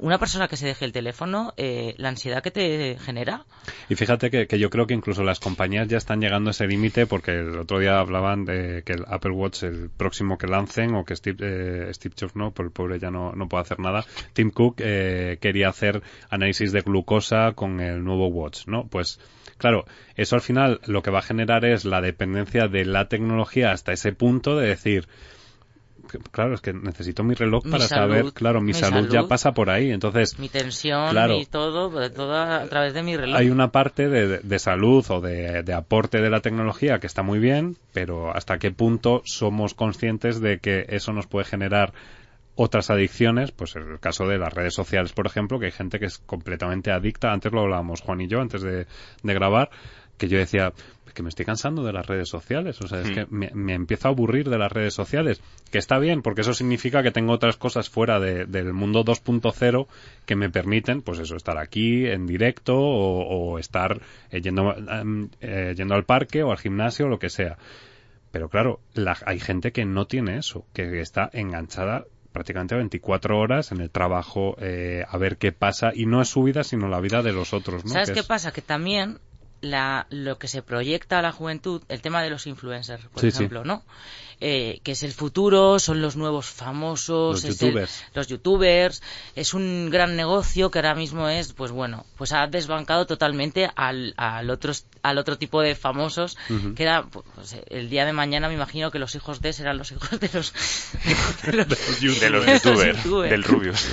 [0.00, 3.44] una persona que se deje el teléfono, eh, la ansiedad que te genera.
[3.88, 6.66] Y fíjate que, que, yo creo que incluso las compañías ya están llegando a ese
[6.66, 10.94] límite porque el otro día hablaban de que el Apple Watch, el próximo que lancen,
[10.94, 13.80] o que Steve, eh, Steve Jobs no, por el pobre ya no, no puede hacer
[13.80, 18.86] nada, Tim Cook eh, quería hacer análisis de glucosa cosa con el nuevo Watch, ¿no?
[18.88, 19.20] Pues
[19.56, 19.84] claro,
[20.16, 23.92] eso al final lo que va a generar es la dependencia de la tecnología hasta
[23.92, 25.06] ese punto de decir,
[26.32, 29.92] claro, es que necesito mi reloj para saber, claro, mi, salud, ya pasa por ahí,
[29.92, 30.38] entonces...
[30.38, 33.38] Mi tensión, y todo, todo a través de mi reloj.
[33.38, 37.38] Hay una parte de, salud o de, de, aporte de la tecnología que está muy
[37.38, 41.92] bien, pero hasta qué punto somos conscientes de que eso nos puede generar
[42.62, 46.04] otras adicciones, pues el caso de las redes sociales, por ejemplo, que hay gente que
[46.04, 48.86] es completamente adicta, antes lo hablábamos Juan y yo, antes de,
[49.22, 49.70] de grabar,
[50.18, 50.74] que yo decía,
[51.14, 54.08] que me estoy cansando de las redes sociales, o sea, es que me, me, empiezo
[54.08, 55.40] a aburrir de las redes sociales,
[55.72, 59.86] que está bien, porque eso significa que tengo otras cosas fuera del mundo 2.0
[60.26, 65.72] que me permiten, pues eso, estar aquí en directo o, estar eh, yendo, em, eh,
[65.74, 67.56] yendo al parque o al gimnasio o lo que sea.
[68.30, 68.80] Pero claro,
[69.24, 74.56] hay gente que no tiene eso, que está enganchada prácticamente 24 horas en el trabajo
[74.60, 77.52] eh, a ver qué pasa y no es su vida sino la vida de los
[77.52, 77.84] otros.
[77.84, 77.90] ¿no?
[77.90, 78.52] ¿Sabes qué pasa?
[78.52, 79.18] Que también
[79.60, 83.64] la, lo que se proyecta a la juventud, el tema de los influencers, por ejemplo,
[83.64, 83.82] ¿no?
[84.42, 88.04] Eh, que es el futuro, son los nuevos famosos, los youtubers.
[88.14, 89.02] los youtubers,
[89.36, 94.14] es un gran negocio que ahora mismo es, pues bueno, pues ha desbancado totalmente al,
[94.16, 96.38] al, otro, al otro tipo de famosos,
[96.74, 99.92] que era, pues, el día de mañana me imagino que los hijos de serán los
[99.92, 100.54] hijos de los,
[101.44, 103.88] de los, youtubers, del Rubius.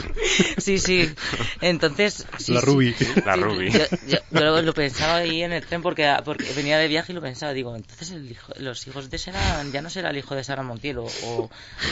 [0.59, 1.13] Sí, sí,
[1.59, 2.25] entonces...
[2.47, 2.95] la Ruby.
[3.25, 3.69] la Ruby.
[4.07, 7.53] Yo, lo, pensaba ahí en el tren porque, porque venía de viaje y lo pensaba,
[7.53, 10.97] digo, entonces el los hijos de serán, ya no será el hijo de Sara Montiel
[10.99, 11.49] o,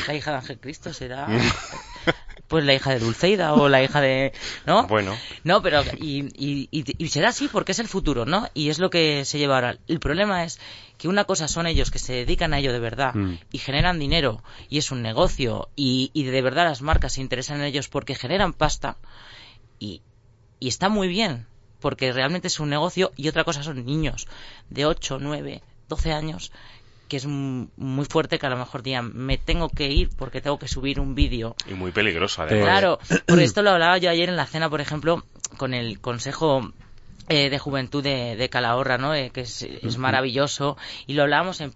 [0.07, 1.27] la hija de Ángel Cristo será
[2.47, 4.33] pues la hija de Dulceida o la hija de
[4.65, 5.17] no bueno.
[5.43, 9.25] No pero y, y, será así porque es el futuro no y es lo que
[9.25, 9.77] se lleva ahora.
[9.87, 10.59] El problema es
[10.97, 13.39] que una cosa son ellos que se dedican a ello de verdad mm.
[13.51, 17.57] y generan dinero y es un negocio y, y de verdad las marcas se interesan
[17.57, 18.97] en ellos porque generan pasta
[19.79, 20.01] y,
[20.59, 21.47] y está muy bien
[21.85, 24.27] porque realmente es un negocio y otra cosa son niños
[24.71, 26.51] de 8, 9, 12 años
[27.07, 30.57] que es muy fuerte que a lo mejor digan me tengo que ir porque tengo
[30.57, 32.63] que subir un vídeo y muy peligroso además.
[32.63, 35.25] Claro por esto lo hablaba yo ayer en la cena por ejemplo
[35.57, 36.71] con el consejo
[37.29, 39.13] eh, de juventud de, Calahorra, ¿no?
[39.13, 40.77] Eh, que es, maravilloso.
[41.07, 41.73] Y lo hablábamos en,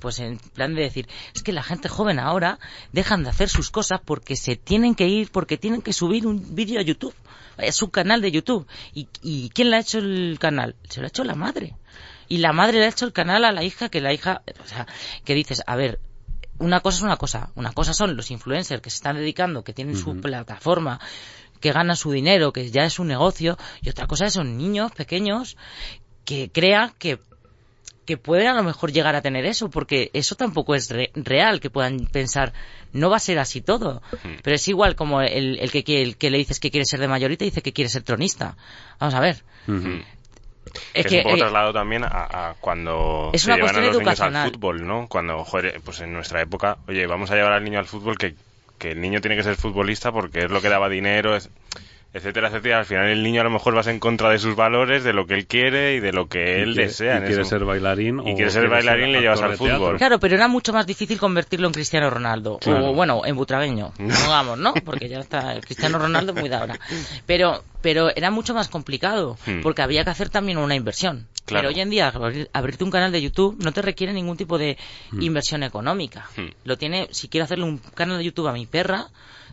[0.00, 2.58] pues en plan de decir es que la gente joven ahora
[2.92, 6.54] dejan de hacer sus cosas porque se tienen que ir porque tienen que subir un
[6.54, 7.14] vídeo a YouTube
[7.58, 8.66] es su canal de YouTube.
[8.94, 11.74] Y, y quién le ha hecho el canal se lo ha hecho la madre.
[12.28, 14.68] Y la madre le ha hecho el canal a la hija que la hija, o
[14.68, 14.86] sea,
[15.24, 15.98] que dices, a ver,
[16.58, 19.72] una cosa es una cosa, una cosa son los influencers que se están dedicando, que
[19.72, 21.00] tienen su plataforma,
[21.60, 25.56] que ganan su dinero, que ya es un negocio, y otra cosa son niños pequeños
[26.24, 27.18] que crean que
[28.08, 31.68] que pueden a lo mejor llegar a tener eso, porque eso tampoco es real, que
[31.68, 32.54] puedan pensar,
[32.94, 34.00] no va a ser así todo.
[34.42, 37.08] Pero es igual como el, el, que, el, que le dices que quiere ser de
[37.08, 38.56] mayorita y dice que quiere ser tronista.
[38.98, 39.42] Vamos a ver.
[40.94, 44.52] Es, que, un poco eh, trasladado también a, cuando se llevan a los niños al
[44.52, 45.06] fútbol, ¿no?
[45.06, 48.34] Cuando, joder, pues en nuestra época, oye, vamos a llevar al niño al fútbol que,
[48.78, 51.50] que el niño tiene que ser futbolista porque es lo que daba dinero, es
[52.12, 52.78] etcétera, etcétera.
[52.78, 55.26] Al final el niño a lo mejor vas en contra de sus valores, de lo
[55.26, 57.18] que él quiere y de lo que él desea.
[57.18, 58.20] Y quiere ser bailarín.
[58.26, 59.98] Y quiere ser bailarín, le llevas al fútbol.
[59.98, 62.58] Claro, pero era mucho más difícil convertirlo en Cristiano Ronaldo.
[62.66, 64.74] O bueno, en Butragueño, digamos, ¿no?
[64.74, 66.78] Porque ya está, el Cristiano Ronaldo muy de ahora.
[67.26, 69.60] Pero, pero era mucho más complicado, hmm.
[69.62, 71.28] porque había que hacer también una inversión.
[71.46, 72.12] Pero hoy en día,
[72.52, 74.76] abrirte un canal de YouTube no te requiere ningún tipo de
[75.12, 75.22] hmm.
[75.22, 76.28] inversión económica.
[76.36, 76.48] Hmm.
[76.64, 79.08] Lo tiene, si quiero hacerle un canal de YouTube a mi perra,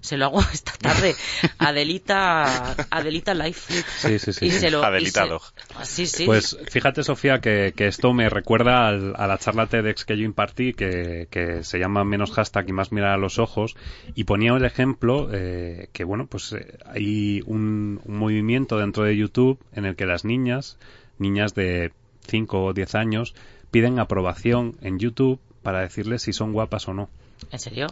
[0.06, 1.16] se lo hago esta tarde.
[1.58, 3.74] Adelita, Adelita Life.
[3.98, 4.66] Sí, sí, sí.
[4.76, 5.42] Adelita Dog.
[5.84, 6.26] Sí, sí.
[6.26, 11.28] Pues fíjate, Sofía, que, esto me recuerda a la charla TEDx que yo impartí, que,
[11.62, 13.76] se llama Menos hashtag y más mirar a los ojos,
[14.14, 19.16] y ponía el ejemplo eh, que, bueno, pues eh, hay un, un movimiento dentro de
[19.16, 20.78] YouTube en el que las niñas,
[21.18, 21.92] niñas de
[22.28, 23.36] 5 o 10 años,
[23.72, 27.10] piden aprobación en YouTube para decirles si son guapas o no.
[27.52, 27.88] ¿En serio?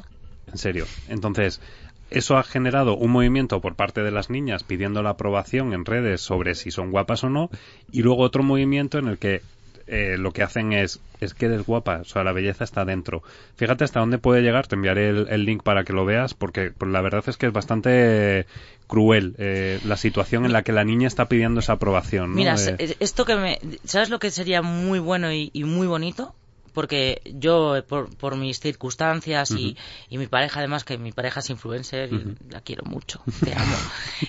[0.47, 0.85] En serio.
[1.09, 1.61] Entonces,
[2.09, 6.21] eso ha generado un movimiento por parte de las niñas pidiendo la aprobación en redes
[6.21, 7.49] sobre si son guapas o no,
[7.91, 9.41] y luego otro movimiento en el que
[9.87, 13.23] eh, lo que hacen es, es que eres guapa, o sea, la belleza está dentro.
[13.55, 16.91] Fíjate hasta dónde puede llegar, te enviaré el, link para que lo veas, porque pues,
[16.91, 18.45] la verdad es que es bastante
[18.87, 22.33] cruel eh, la situación en la que la niña está pidiendo esa aprobación.
[22.33, 22.55] Mira,
[22.99, 23.59] esto que me...
[23.85, 26.35] ¿Sabes lo que sería muy bueno y muy bonito?
[26.73, 29.77] porque yo, por, por mis circunstancias y,
[30.09, 33.77] y, mi pareja, además, que mi pareja es influencer y la quiero mucho, te amo.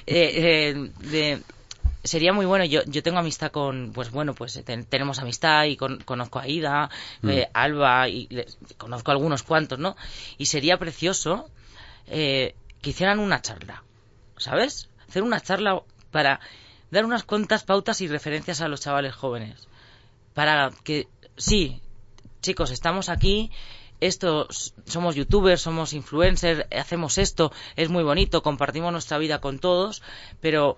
[0.06, 1.40] Eh, eh,
[2.04, 2.64] sería muy bueno.
[2.64, 6.90] Yo, yo tengo amistad con, pues bueno, pues tenemos amistad y conozco a Ida,
[7.22, 7.28] mm.
[7.30, 8.28] eh, Alba y
[8.78, 9.96] conozco algunos cuantos, ¿no?
[10.38, 11.50] Y sería precioso
[12.06, 13.82] que hicieran una charla,
[14.36, 14.90] ¿sabes?
[15.08, 16.38] Hacer una charla para
[16.90, 19.68] dar unas cuantas pautas y referencias a los chavales jóvenes.
[20.34, 21.80] Para que, sí,
[22.40, 23.50] chicos, estamos aquí,
[24.00, 24.48] esto,
[24.84, 30.02] somos youtubers, somos influencers, hacemos esto, es muy bonito, compartimos nuestra vida con todos,
[30.40, 30.76] pero,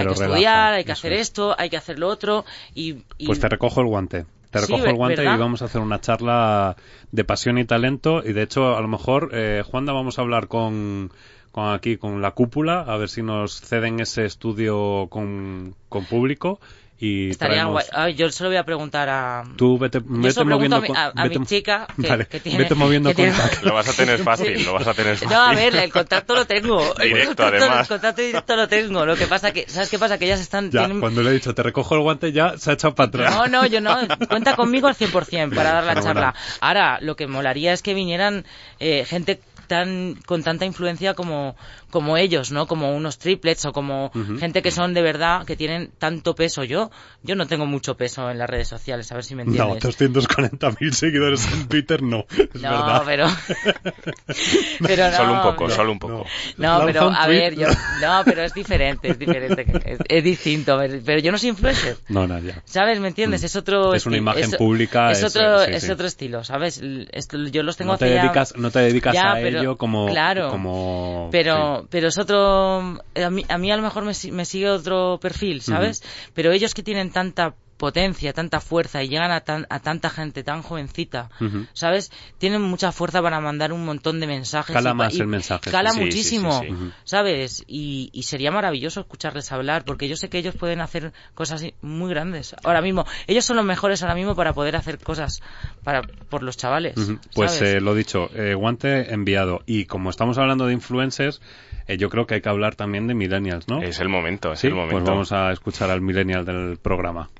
[0.00, 3.48] hay que estudiar, hay que hacer esto, hay que hacer lo otro y, Pues te
[3.48, 4.26] recojo el guante.
[4.50, 6.76] Te recojo el guante y vamos a hacer una charla
[7.12, 10.48] de pasión y talento y de hecho a lo mejor, eh, Juanda, vamos a hablar
[10.48, 11.12] con
[11.52, 16.60] con aquí con la cúpula a ver si nos ceden ese estudio con, con público
[17.02, 18.14] y Estaría guay.
[18.14, 19.44] yo se lo voy a preguntar a.
[19.56, 20.82] Tú vete, vete moviendo.
[20.94, 21.86] A, a, mi chica.
[22.00, 23.66] Que, vale, que tiene, vete moviendo contacto.
[23.66, 25.30] Lo vas a tener fácil, lo vas a tener fácil.
[25.30, 26.78] No, a ver, el contacto lo tengo.
[27.02, 27.80] Directo, el contacto, además.
[27.80, 29.06] El contacto directo lo tengo.
[29.06, 30.18] Lo que pasa que, ¿sabes qué pasa?
[30.18, 30.70] Que ellas están.
[30.70, 31.00] Ya, tienen...
[31.00, 33.34] cuando le he dicho te recojo el guante, ya se ha echado para atrás.
[33.34, 33.96] No, no, yo no.
[34.28, 36.34] Cuenta conmigo al 100% para dar la charla.
[36.60, 38.44] Ahora, lo que molaría es que vinieran
[38.78, 41.54] eh, gente tan con tanta influencia como
[41.90, 42.66] como ellos, ¿no?
[42.66, 46.64] Como unos triplets o como gente que son de verdad, que tienen tanto peso.
[46.64, 46.90] Yo
[47.22, 49.84] yo no tengo mucho peso en las redes sociales, a ver si me entiendes.
[49.84, 53.02] No, 240.000 seguidores en Twitter no, es no, verdad.
[53.04, 53.26] pero...
[54.86, 56.26] pero no, solo un poco, no, solo un poco.
[56.56, 57.66] No, pero a ver, yo...
[58.00, 60.78] No, pero es diferente, es diferente, es, es distinto.
[61.04, 61.96] Pero yo no soy influencer.
[62.08, 62.62] No, ya.
[62.64, 62.98] ¿Sabes?
[63.00, 63.42] ¿Me entiendes?
[63.42, 63.46] Mm.
[63.46, 63.94] Es otro...
[63.94, 65.90] Es una imagen es- pública, Es es- otro, sí, es sí.
[65.90, 66.80] otro estilo, ¿sabes?
[67.12, 70.06] Esto, yo los tengo No te dedicas, no te dedicas Ya, a pero- ello como,
[70.06, 72.78] claro, como pero pero es otro
[73.14, 76.02] a mí, a mí a lo mejor me, me sigue otro perfil sabes
[76.34, 80.42] pero ellos que tienen tanta potencia tanta fuerza y llegan a, tan, a tanta gente
[80.42, 81.30] tan jovencita
[81.72, 85.26] sabes tienen mucha fuerza para mandar un montón de mensajes Cala y más y el
[85.28, 85.70] mensaje.
[85.70, 86.72] cala Sí, muchísimo sí, sí.
[86.72, 86.90] Ujú.
[87.04, 91.64] sabes y, y sería maravilloso escucharles hablar porque yo sé que ellos pueden hacer cosas
[91.80, 95.40] muy grandes ahora mismo ellos son los mejores ahora mismo para poder hacer cosas
[95.82, 96.94] para por los chavales.
[97.34, 99.62] Pues eh, lo dicho, eh, guante enviado.
[99.66, 101.40] Y como estamos hablando de influencers,
[101.86, 103.82] eh, yo creo que hay que hablar también de millennials, ¿no?
[103.82, 104.96] Es el momento, es sí, el momento.
[104.96, 107.30] pues vamos a escuchar al millennial del programa.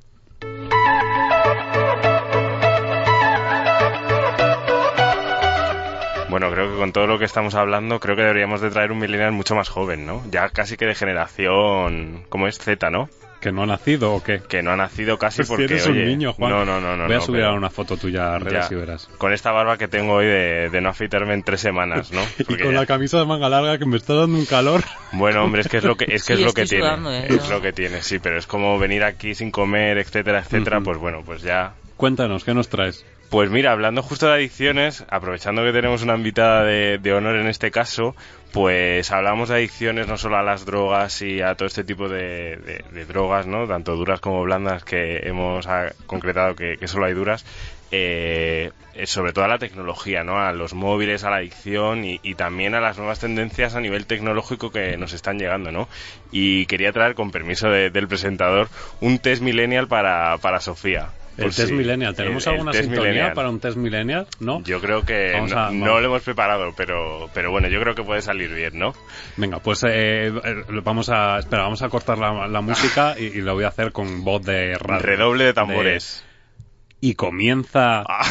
[6.28, 8.98] Bueno, creo que con todo lo que estamos hablando, creo que deberíamos de traer un
[8.98, 10.22] millennial mucho más joven, ¿no?
[10.30, 12.56] Ya casi que de generación, ¿cómo es?
[12.58, 13.08] Z, ¿no?
[13.40, 14.42] ¿Que no ha nacido o qué?
[14.46, 16.50] Que no ha nacido casi Pues si porque, eres un niño, Juan.
[16.52, 17.04] No, no, no, no.
[17.06, 19.08] Voy a no, subir pero ahora una foto tuya a redes ya, y verás.
[19.16, 22.20] Con esta barba que tengo hoy de, de no afeitarme en tres semanas, ¿no?
[22.38, 24.82] Y con ya- la camisa de manga larga que me está dando un calor.
[25.12, 26.84] Bueno, hombre, es que es lo que es que Sí, es lo que tiene.
[26.84, 27.26] sudando, ¿eh?
[27.30, 30.98] Es lo que tiene, sí, pero es como venir aquí sin comer, etcétera, etcétera, pues
[30.98, 33.04] bueno, pues ya Cuéntanos, ¿qué nos traes?
[33.30, 37.70] Pues mira, hablando justo de adicciones, aprovechando que tenemos una invitada de, honor en este
[37.70, 38.16] caso,
[38.52, 42.82] pues hablamos de adicciones no solo a las drogas y a todo este tipo de,
[43.06, 43.68] drogas, ¿no?
[43.68, 47.44] Tanto duras como blandas que hemos ah, concretado que, solo hay duras.
[47.92, 48.72] eh,
[49.04, 50.40] sobre todo a la tecnología, ¿no?
[50.40, 54.70] A los móviles, a la adicción y, también a las nuevas tendencias a nivel tecnológico
[54.72, 55.88] que nos están llegando, ¿no?
[56.32, 58.68] Y quería traer, con permiso de- del presentador,
[59.00, 61.10] un test millennial para, para Sofía.
[61.44, 62.14] El test si- millennial.
[62.14, 63.32] ¿Tenemos el- alguna sintonía millennial.
[63.34, 64.26] para un test millennial?
[64.40, 64.62] ¿No?
[64.64, 66.00] Yo creo que no, a- no vamos.
[66.02, 68.92] lo hemos preparado, pero, pero bueno, yo creo que puede salir bien, ¿no?
[69.36, 71.38] Venga, pues eh, eh, vamos a...
[71.38, 74.44] Espera, vamos a cortar la, la música y, y lo voy a hacer con voz
[74.44, 75.02] de radio.
[75.04, 76.24] Redoble de tambores.
[77.00, 78.24] Y comienza Ah,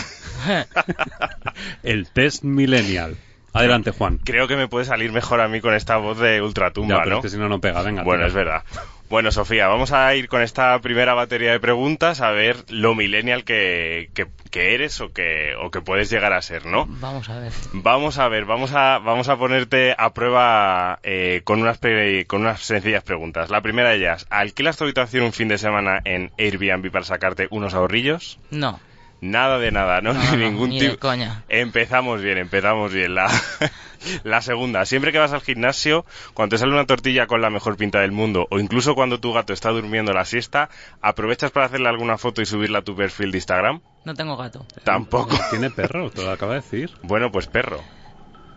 [1.84, 3.17] el test millennial.
[3.52, 4.19] Adelante, Juan.
[4.19, 7.10] creo que me puede salir mejor a mí con esta voz de Ya, ultratumba, pero
[7.10, 7.17] ¿no?
[7.17, 7.82] es que si no, no pega.
[7.82, 8.04] Venga.
[8.04, 8.28] Bueno, tira.
[8.28, 8.63] es verdad.
[9.10, 13.43] Bueno, Sofía, vamos a ir con esta primera batería de preguntas a ver lo millennial
[13.43, 16.86] que, que, que eres o que, o que puedes llegar a ser, ¿no?
[16.88, 21.60] vamos a ver Vamos a ver, vamos a, vamos a ponerte a prueba eh, con,
[21.62, 23.50] unas pre- con unas sencillas preguntas.
[23.50, 27.48] La primera de ellas, ¿alquilas tu habitación un fin de semana en Airbnb para sacarte
[27.50, 28.38] unos ahorrillos?
[28.52, 28.80] no
[29.22, 30.14] Nada de nada, ¿no?
[30.14, 30.98] No, Ni no, ningún ni tipo.
[31.00, 31.44] coña.
[31.50, 33.16] Empezamos bien, empezamos bien.
[33.16, 33.30] La,
[34.24, 37.76] la segunda, siempre que vas al gimnasio, cuando te sale una tortilla con la mejor
[37.78, 40.70] pinta del mundo, o incluso cuando tu gato está durmiendo la siesta,
[41.02, 43.82] ¿aprovechas para hacerle alguna foto y subirla a tu perfil de Instagram?
[44.06, 45.38] no tengo gato Tampoco.
[45.50, 46.90] Tiene perro, te lo acaba de decir.
[47.04, 47.82] Bueno, pues perro.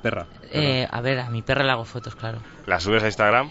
[0.02, 0.26] Perra.
[0.52, 2.38] Eh, a ver, a mi perra le hago fotos, claro.
[2.66, 3.50] ¿La subes a Instagram?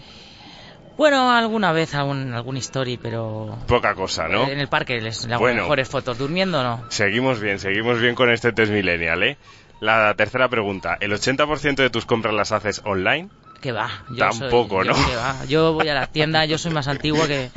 [0.96, 3.58] Bueno, alguna vez algún, algún story, pero...
[3.66, 4.48] Poca cosa, ¿no?
[4.48, 5.62] En el parque les le hago Bueno.
[5.62, 6.18] mejores fotos.
[6.18, 6.84] ¿Durmiendo no?
[6.90, 9.38] Seguimos bien, seguimos bien con este test millennial, ¿eh?
[9.80, 13.30] La tercera pregunta, ¿el 80% de tus compras las haces online?
[13.60, 13.90] Que va.
[14.10, 15.06] Yo Tampoco, soy- yo ¿no?
[15.08, 15.44] que va.
[15.46, 17.50] Yo voy a la tienda, yo soy más antigua que...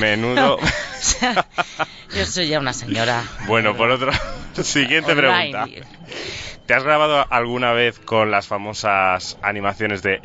[0.00, 0.58] Menudo.
[0.96, 1.46] O sea,
[2.16, 3.22] yo soy ya una señora.
[3.46, 4.10] Bueno, por otro...
[4.62, 5.66] Siguiente pregunta.
[6.66, 10.18] ¿Te has grabado alguna vez con las famosas animaciones de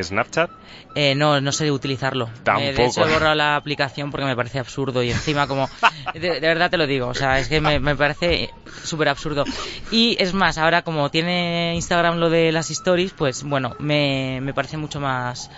[0.00, 0.50] Snapchat?
[0.94, 2.30] Eh, no, no sé utilizarlo.
[2.42, 2.66] Tampoco.
[2.68, 5.68] Eh, de hecho, he borrado la aplicación porque me parece absurdo y encima como...
[6.14, 8.52] De, de verdad te lo digo, o sea, es que me, me parece
[8.84, 9.44] súper absurdo.
[9.90, 14.52] Y es más, ahora como tiene Instagram lo de las stories, pues bueno, me, me
[14.52, 15.50] parece mucho más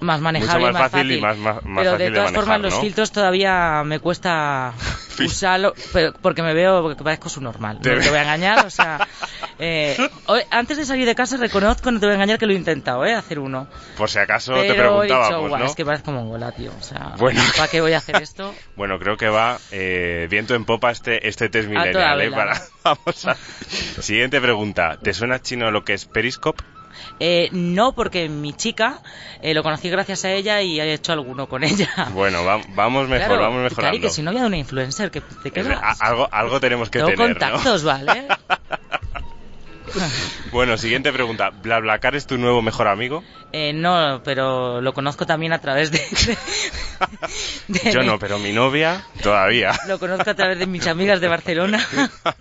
[0.00, 2.32] más manejable Mucho más más fácil y más- más- más pero fácil de de todas
[2.32, 4.74] formas manejar, los filtros todavía me cuesta
[5.24, 8.66] usarlo pero- porque me veo porque parezco su normal Te no te voy a engañar
[8.66, 9.06] o sea
[9.58, 9.96] eh,
[10.26, 12.56] hoy- antes de salir de casa reconozco no te voy a engañar que lo he
[12.56, 15.66] intentado eh hacer uno Por si acaso pero te he dicho preguntábamos, "Guau, ¿no?
[15.66, 17.40] es que parezco mongola tío o sea Bueno.
[17.56, 18.54] ¿para qué voy a hacer esto?
[18.76, 22.30] Bueno, creo que va eh, viento en popa este, este test toda millennial, ¿eh?
[22.30, 23.34] Para- vamos a...
[24.02, 24.98] Siguiente pregunta.
[25.02, 26.62] ¿Te suena chino lo que es Periscope?
[27.20, 29.00] Eh, no, porque mi chica
[29.40, 31.88] eh, lo conocí gracias a ella y he hecho alguno con ella.
[32.12, 34.00] Bueno, va- vamos mejor, Claro, vamos Cari, mejorando.
[34.00, 36.00] que si no había una influencer, que te quedas.
[36.00, 38.28] algo, algo tenemos que Tengo tener, contactos, ¿vale?
[39.94, 40.02] ¿no?
[40.52, 41.50] Bueno, siguiente pregunta.
[41.50, 43.22] ¿BlaBlaCar es tu nuevo mejor amigo?
[43.52, 45.98] Eh, no, pero lo conozco también a través de,
[47.68, 49.72] de- de- Yo no, pero mi novia todavía.
[49.88, 51.84] Lo conozco a través de mis amigas de Barcelona.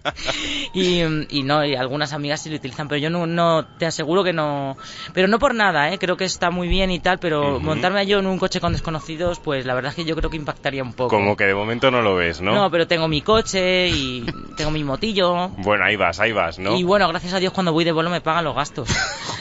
[0.73, 4.23] y, y no, y algunas amigas sí lo utilizan, pero yo no, no te aseguro
[4.23, 4.77] que no.
[5.13, 5.99] Pero no por nada, ¿eh?
[5.99, 9.39] Creo que está muy bien y tal, pero montarme yo en un coche con desconocidos,
[9.39, 11.09] pues la verdad es que yo creo que impactaría un poco.
[11.15, 12.53] Como que de momento no lo ves, ¿no?
[12.55, 14.25] No, pero tengo mi coche y
[14.55, 15.49] tengo mi motillo.
[15.57, 16.75] Bueno, ahí vas, ahí vas, ¿no?
[16.77, 18.89] Y bueno, gracias a Dios cuando voy de vuelo me pagan los gastos.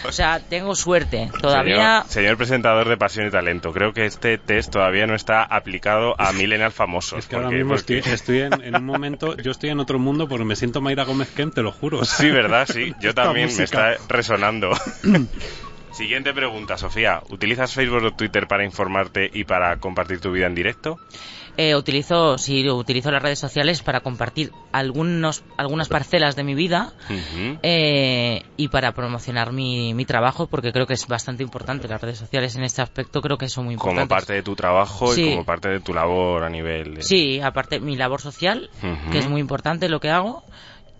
[0.07, 1.31] O sea, tengo suerte.
[1.41, 2.03] Todavía...
[2.03, 6.15] Señor, señor presentador de Pasión y Talento, creo que este test todavía no está aplicado
[6.19, 7.21] a millennial famosos.
[7.21, 9.99] Es que ahora mismo porque- estoy, estoy en, en un momento, yo estoy en otro
[9.99, 12.05] mundo porque me siento Mayra Gómez Kem, te lo juro.
[12.15, 12.67] Sí, ¿verdad?
[12.71, 14.71] Sí, yo también me está resonando.
[15.93, 17.23] Siguiente pregunta, Sofía.
[17.29, 20.99] ¿Utilizas Facebook o Twitter para informarte y para compartir tu vida en directo?
[21.57, 26.93] Eh, utilizo, sí, utilizo las redes sociales para compartir algunos, algunas parcelas de mi vida
[27.63, 31.87] eh, y para promocionar mi, mi trabajo, porque creo que es bastante importante.
[31.87, 34.03] Las redes sociales en este aspecto creo que son muy importantes.
[34.03, 35.27] Como parte de tu trabajo Sí.
[35.27, 37.03] y como parte de tu labor a nivel de...
[37.03, 38.69] Sí, aparte mi labor social,
[39.13, 40.43] que es muy importante lo que hago,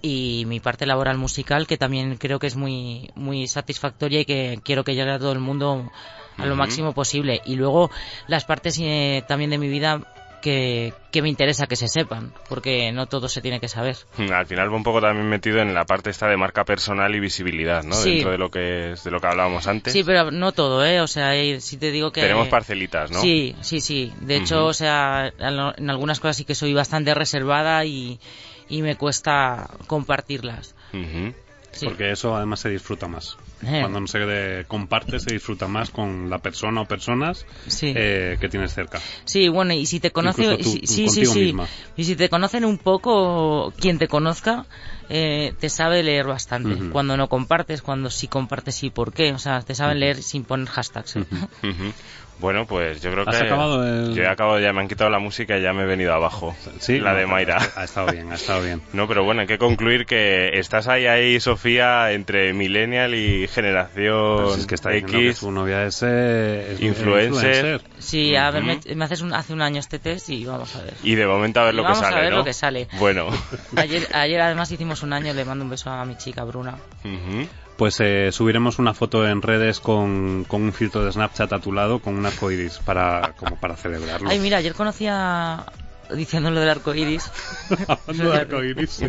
[0.03, 4.61] y mi parte laboral musical, que también creo que es muy, muy satisfactoria y que
[4.63, 5.91] quiero que llegue a todo el mundo
[6.37, 7.41] a lo máximo posible.
[7.47, 7.91] Y luego
[8.27, 10.03] las partes eh, también de mi vida
[10.45, 13.97] que, que me interesa que se sepan, porque no todo se tiene que saber.
[14.31, 17.19] Al final va un poco también metido en la parte esta de marca personal y
[17.19, 17.95] visibilidad, ¿no?
[17.95, 18.17] Sí.
[18.17, 19.95] Dentro de lo que es, de lo que hablábamos antes.
[19.95, 21.01] Sí, pero no todo, ¿eh?
[21.01, 22.21] O sea, si te digo que...
[22.21, 23.23] Tenemos parcelitas, ¿no?
[23.23, 24.13] Sí, sí, sí.
[24.21, 28.21] De hecho, o sea, en algunas cosas sí que soy bastante reservada y,
[28.69, 30.75] y me cuesta compartirlas.
[31.71, 31.87] Sí.
[31.87, 33.39] Porque eso además se disfruta más.
[33.63, 33.81] Eh.
[33.81, 37.93] Cuando no se comparte, se disfruta más con la persona o personas Sí.
[37.97, 39.01] eh, que tienes cerca.
[39.25, 41.41] Sí, bueno, y si te conocen, Incluso tú, sí, sí, sí, contigo sí.
[41.41, 41.69] misma.
[41.97, 44.67] y si te conocen un poco, quien te conozca,
[45.09, 46.91] eh, te sabe leer bastante.
[46.91, 50.45] Cuando no compartes, cuando sí compartes y por qué, o sea, te saben leer sin
[50.45, 51.17] poner hashtags.
[51.17, 51.27] Ujú.
[52.39, 53.45] Bueno, pues yo creo ¿Has que...
[53.45, 55.87] acabado el- Yo he acabado ya, me han quitado la música y ya me he
[55.87, 56.55] venido abajo.
[56.81, 57.59] Sí, La no, de Mayra.
[57.77, 58.83] Ha estado bien, ha estado bien.
[58.93, 64.37] No, pero bueno, hay que concluir que estás ahí, ahí, Sofía, entre millennial y generación
[64.37, 65.39] Pero si es que está diciendo que X.
[65.39, 67.83] su novia es, eh, es Influencer.
[67.99, 70.83] Sí, a ver, me, me haces un- hace un año este test y vamos a
[70.83, 70.95] ver.
[71.03, 72.39] Y de momento a ver Y lo que vamos a sale, ver ¿no?
[72.39, 72.89] lo que sale.
[72.95, 73.29] Bueno.
[73.77, 76.75] Ayer, ayer además hicimos un año, le mando un beso a mi chica Bruna.
[77.77, 81.73] Pues eh, subiremos una foto en redes con, con un filtro de Snapchat a tu
[81.73, 84.31] lado con un arcoiris para, como para celebrarlo.
[84.31, 85.65] Ay, mira, ayer conocí a...
[86.15, 87.31] Diciendo lo del arco iris.
[87.89, 89.01] Hablando de arcoiris.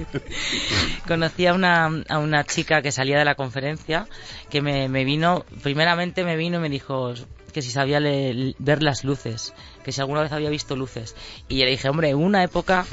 [1.07, 4.07] conocí a una, a una chica que salía de la conferencia
[4.49, 7.13] que me, me vino, primeramente me vino y me dijo
[7.53, 9.53] que si sabía le- ver las luces,
[9.84, 11.16] que si alguna vez había visto luces.
[11.49, 12.86] Y yo le dije, hombre, en una época,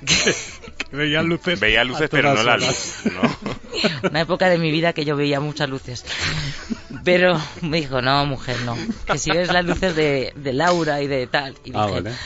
[0.90, 1.58] Veía luces.
[1.60, 4.08] Veía luces, pero no la luz, ¿no?
[4.10, 6.04] una época de mi vida que yo veía muchas luces.
[7.04, 8.76] Pero me dijo, no, mujer, no.
[9.06, 11.56] Que si ves las luces de, de Laura y de tal.
[11.64, 12.16] Y Ah, dije, vale.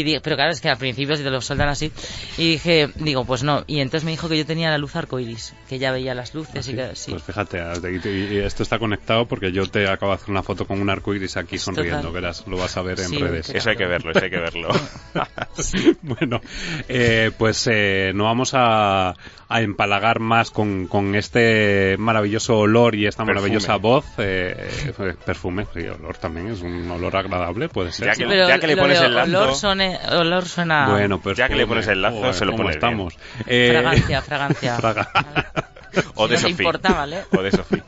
[0.00, 1.90] Y dije, pero claro, es que al principio si te lo soldan así.
[2.38, 3.64] Y dije, digo, pues no.
[3.66, 6.68] Y entonces me dijo que yo tenía la luz arcoiris, que ya veía las luces
[6.68, 7.10] y que sí.
[7.12, 7.58] Pues fíjate,
[8.04, 11.36] y- esto está conectado porque yo te acabo de hacer una foto con un arcoiris
[11.36, 12.12] aquí sonriendo, Total.
[12.12, 13.46] verás, lo vas a ver en Sí, redes.
[13.46, 13.58] claro.
[13.58, 14.68] Eso hay que verlo, eso hay que verlo.
[16.02, 16.40] bueno,
[16.88, 19.14] eh, pues eh, no vamos a,
[19.48, 23.34] a empalagar más con, con este maravilloso olor y esta Perfume.
[23.40, 24.04] maravillosa voz.
[24.18, 24.68] eh,
[24.98, 28.06] eh, perfume, olor también, es un olor agradable, puede ser.
[28.08, 29.54] Ya que- Pero ya que le pones el olor,
[29.92, 30.88] sone- olor suena...
[30.90, 32.92] Bueno, pues Ya que le pones el lazo, se lo ¿cómo pones bien.
[32.92, 33.14] estamos?
[33.46, 34.76] Eh, Fragancia, fragancia.
[34.80, 35.10] fraga-
[36.14, 36.56] O de Si Sofía.
[36.66, 37.18] importa, ¿vale?
[37.36, 37.84] O de Sofía.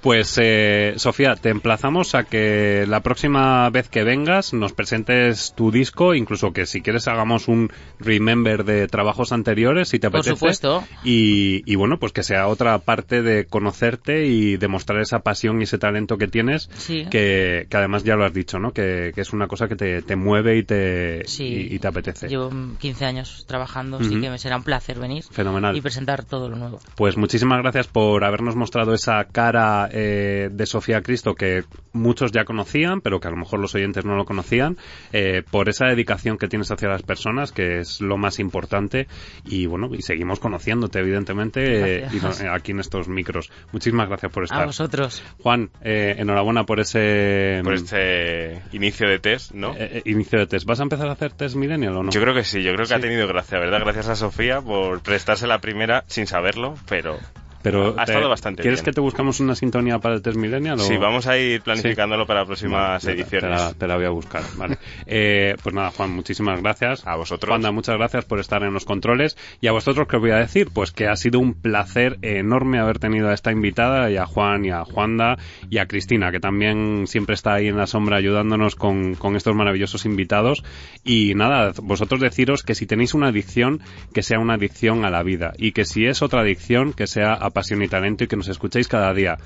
[0.00, 5.70] Pues, eh, Sofía, te emplazamos a que la próxima vez que vengas nos presentes tu
[5.70, 10.36] disco, incluso que si quieres hagamos un remember de trabajos anteriores, si te Por apetece.
[10.36, 10.84] supuesto.
[11.04, 15.64] Y, y bueno, pues que sea otra parte de conocerte y demostrar esa pasión y
[15.64, 17.06] ese talento que tienes, Sí.
[17.10, 18.72] que, que además ya lo has dicho, ¿no?
[18.72, 21.44] Que, que es una cosa que te, te mueve y te, Sí.
[21.70, 22.28] y, y te apetece.
[22.28, 25.76] Llevo 15 años trabajando, así que me será un placer venir Fenomenal.
[25.76, 26.80] y presentar todo lo nuevo.
[26.96, 32.44] Pues muchísimas gracias por habernos mostrado esa cara eh, de Sofía Cristo que muchos ya
[32.44, 34.76] conocían, pero que a lo mejor los oyentes no lo conocían,
[35.12, 39.08] eh, por esa dedicación que tienes hacia las personas, que es lo más importante.
[39.44, 43.50] Y bueno, y seguimos conociéndote, evidentemente, y aquí en estos micros.
[43.72, 44.62] Muchísimas gracias por estar.
[44.62, 45.22] A vosotros.
[45.42, 47.60] Juan, enhorabuena por ese...
[47.64, 49.74] Por este inicio de test, ¿no?
[50.04, 50.66] inicio de test.
[50.66, 52.10] ¿Vas a empezar a hacer test millennial o no?
[52.10, 53.80] Yo creo que sí, yo creo que ha tenido gracia, ¿verdad?
[53.80, 57.18] Gracias a Sofía por prestarse la primera sin saberlo, pero
[57.62, 60.78] pero ha estado bastante ¿Quieres que te buscamos una sintonía para el test millennial?
[60.80, 63.76] Sí, vamos a ir planificándolo para próximas ediciones.
[63.76, 64.78] Te la, voy a buscar, vale.
[65.12, 67.06] Eh, pues nada, Juan, muchísimas gracias.
[67.06, 67.48] A vosotros.
[67.48, 69.36] Juanda, muchas gracias por estar en los controles.
[69.60, 70.68] Y a vosotros, ¿qué os voy a decir?
[70.72, 74.64] Pues que ha sido un placer enorme haber tenido a esta invitada, y a Juan,
[74.64, 75.38] y a Juanda,
[75.68, 79.54] y a Cristina, que también siempre está ahí en la sombra ayudándonos con, con estos
[79.54, 80.62] maravillosos invitados.
[81.04, 83.80] Y nada, vosotros deciros que si tenéis una adicción,
[84.14, 85.52] que sea una adicción a la vida.
[85.56, 88.48] Y que si es otra adicción, que sea a pasión y talento y que nos
[88.48, 89.38] escuchéis cada día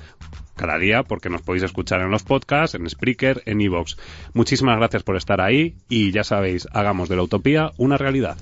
[0.55, 3.97] cada día porque nos podéis escuchar en los podcasts, en Spreaker, en Evox.
[4.33, 8.37] Muchísimas gracias por estar ahí y ya sabéis, hagamos de la utopía una realidad.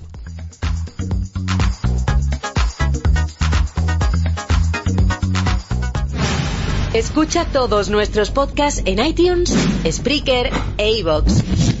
[6.94, 9.52] Escucha todos nuestros podcasts en iTunes,
[9.90, 11.73] Spreaker e Evox.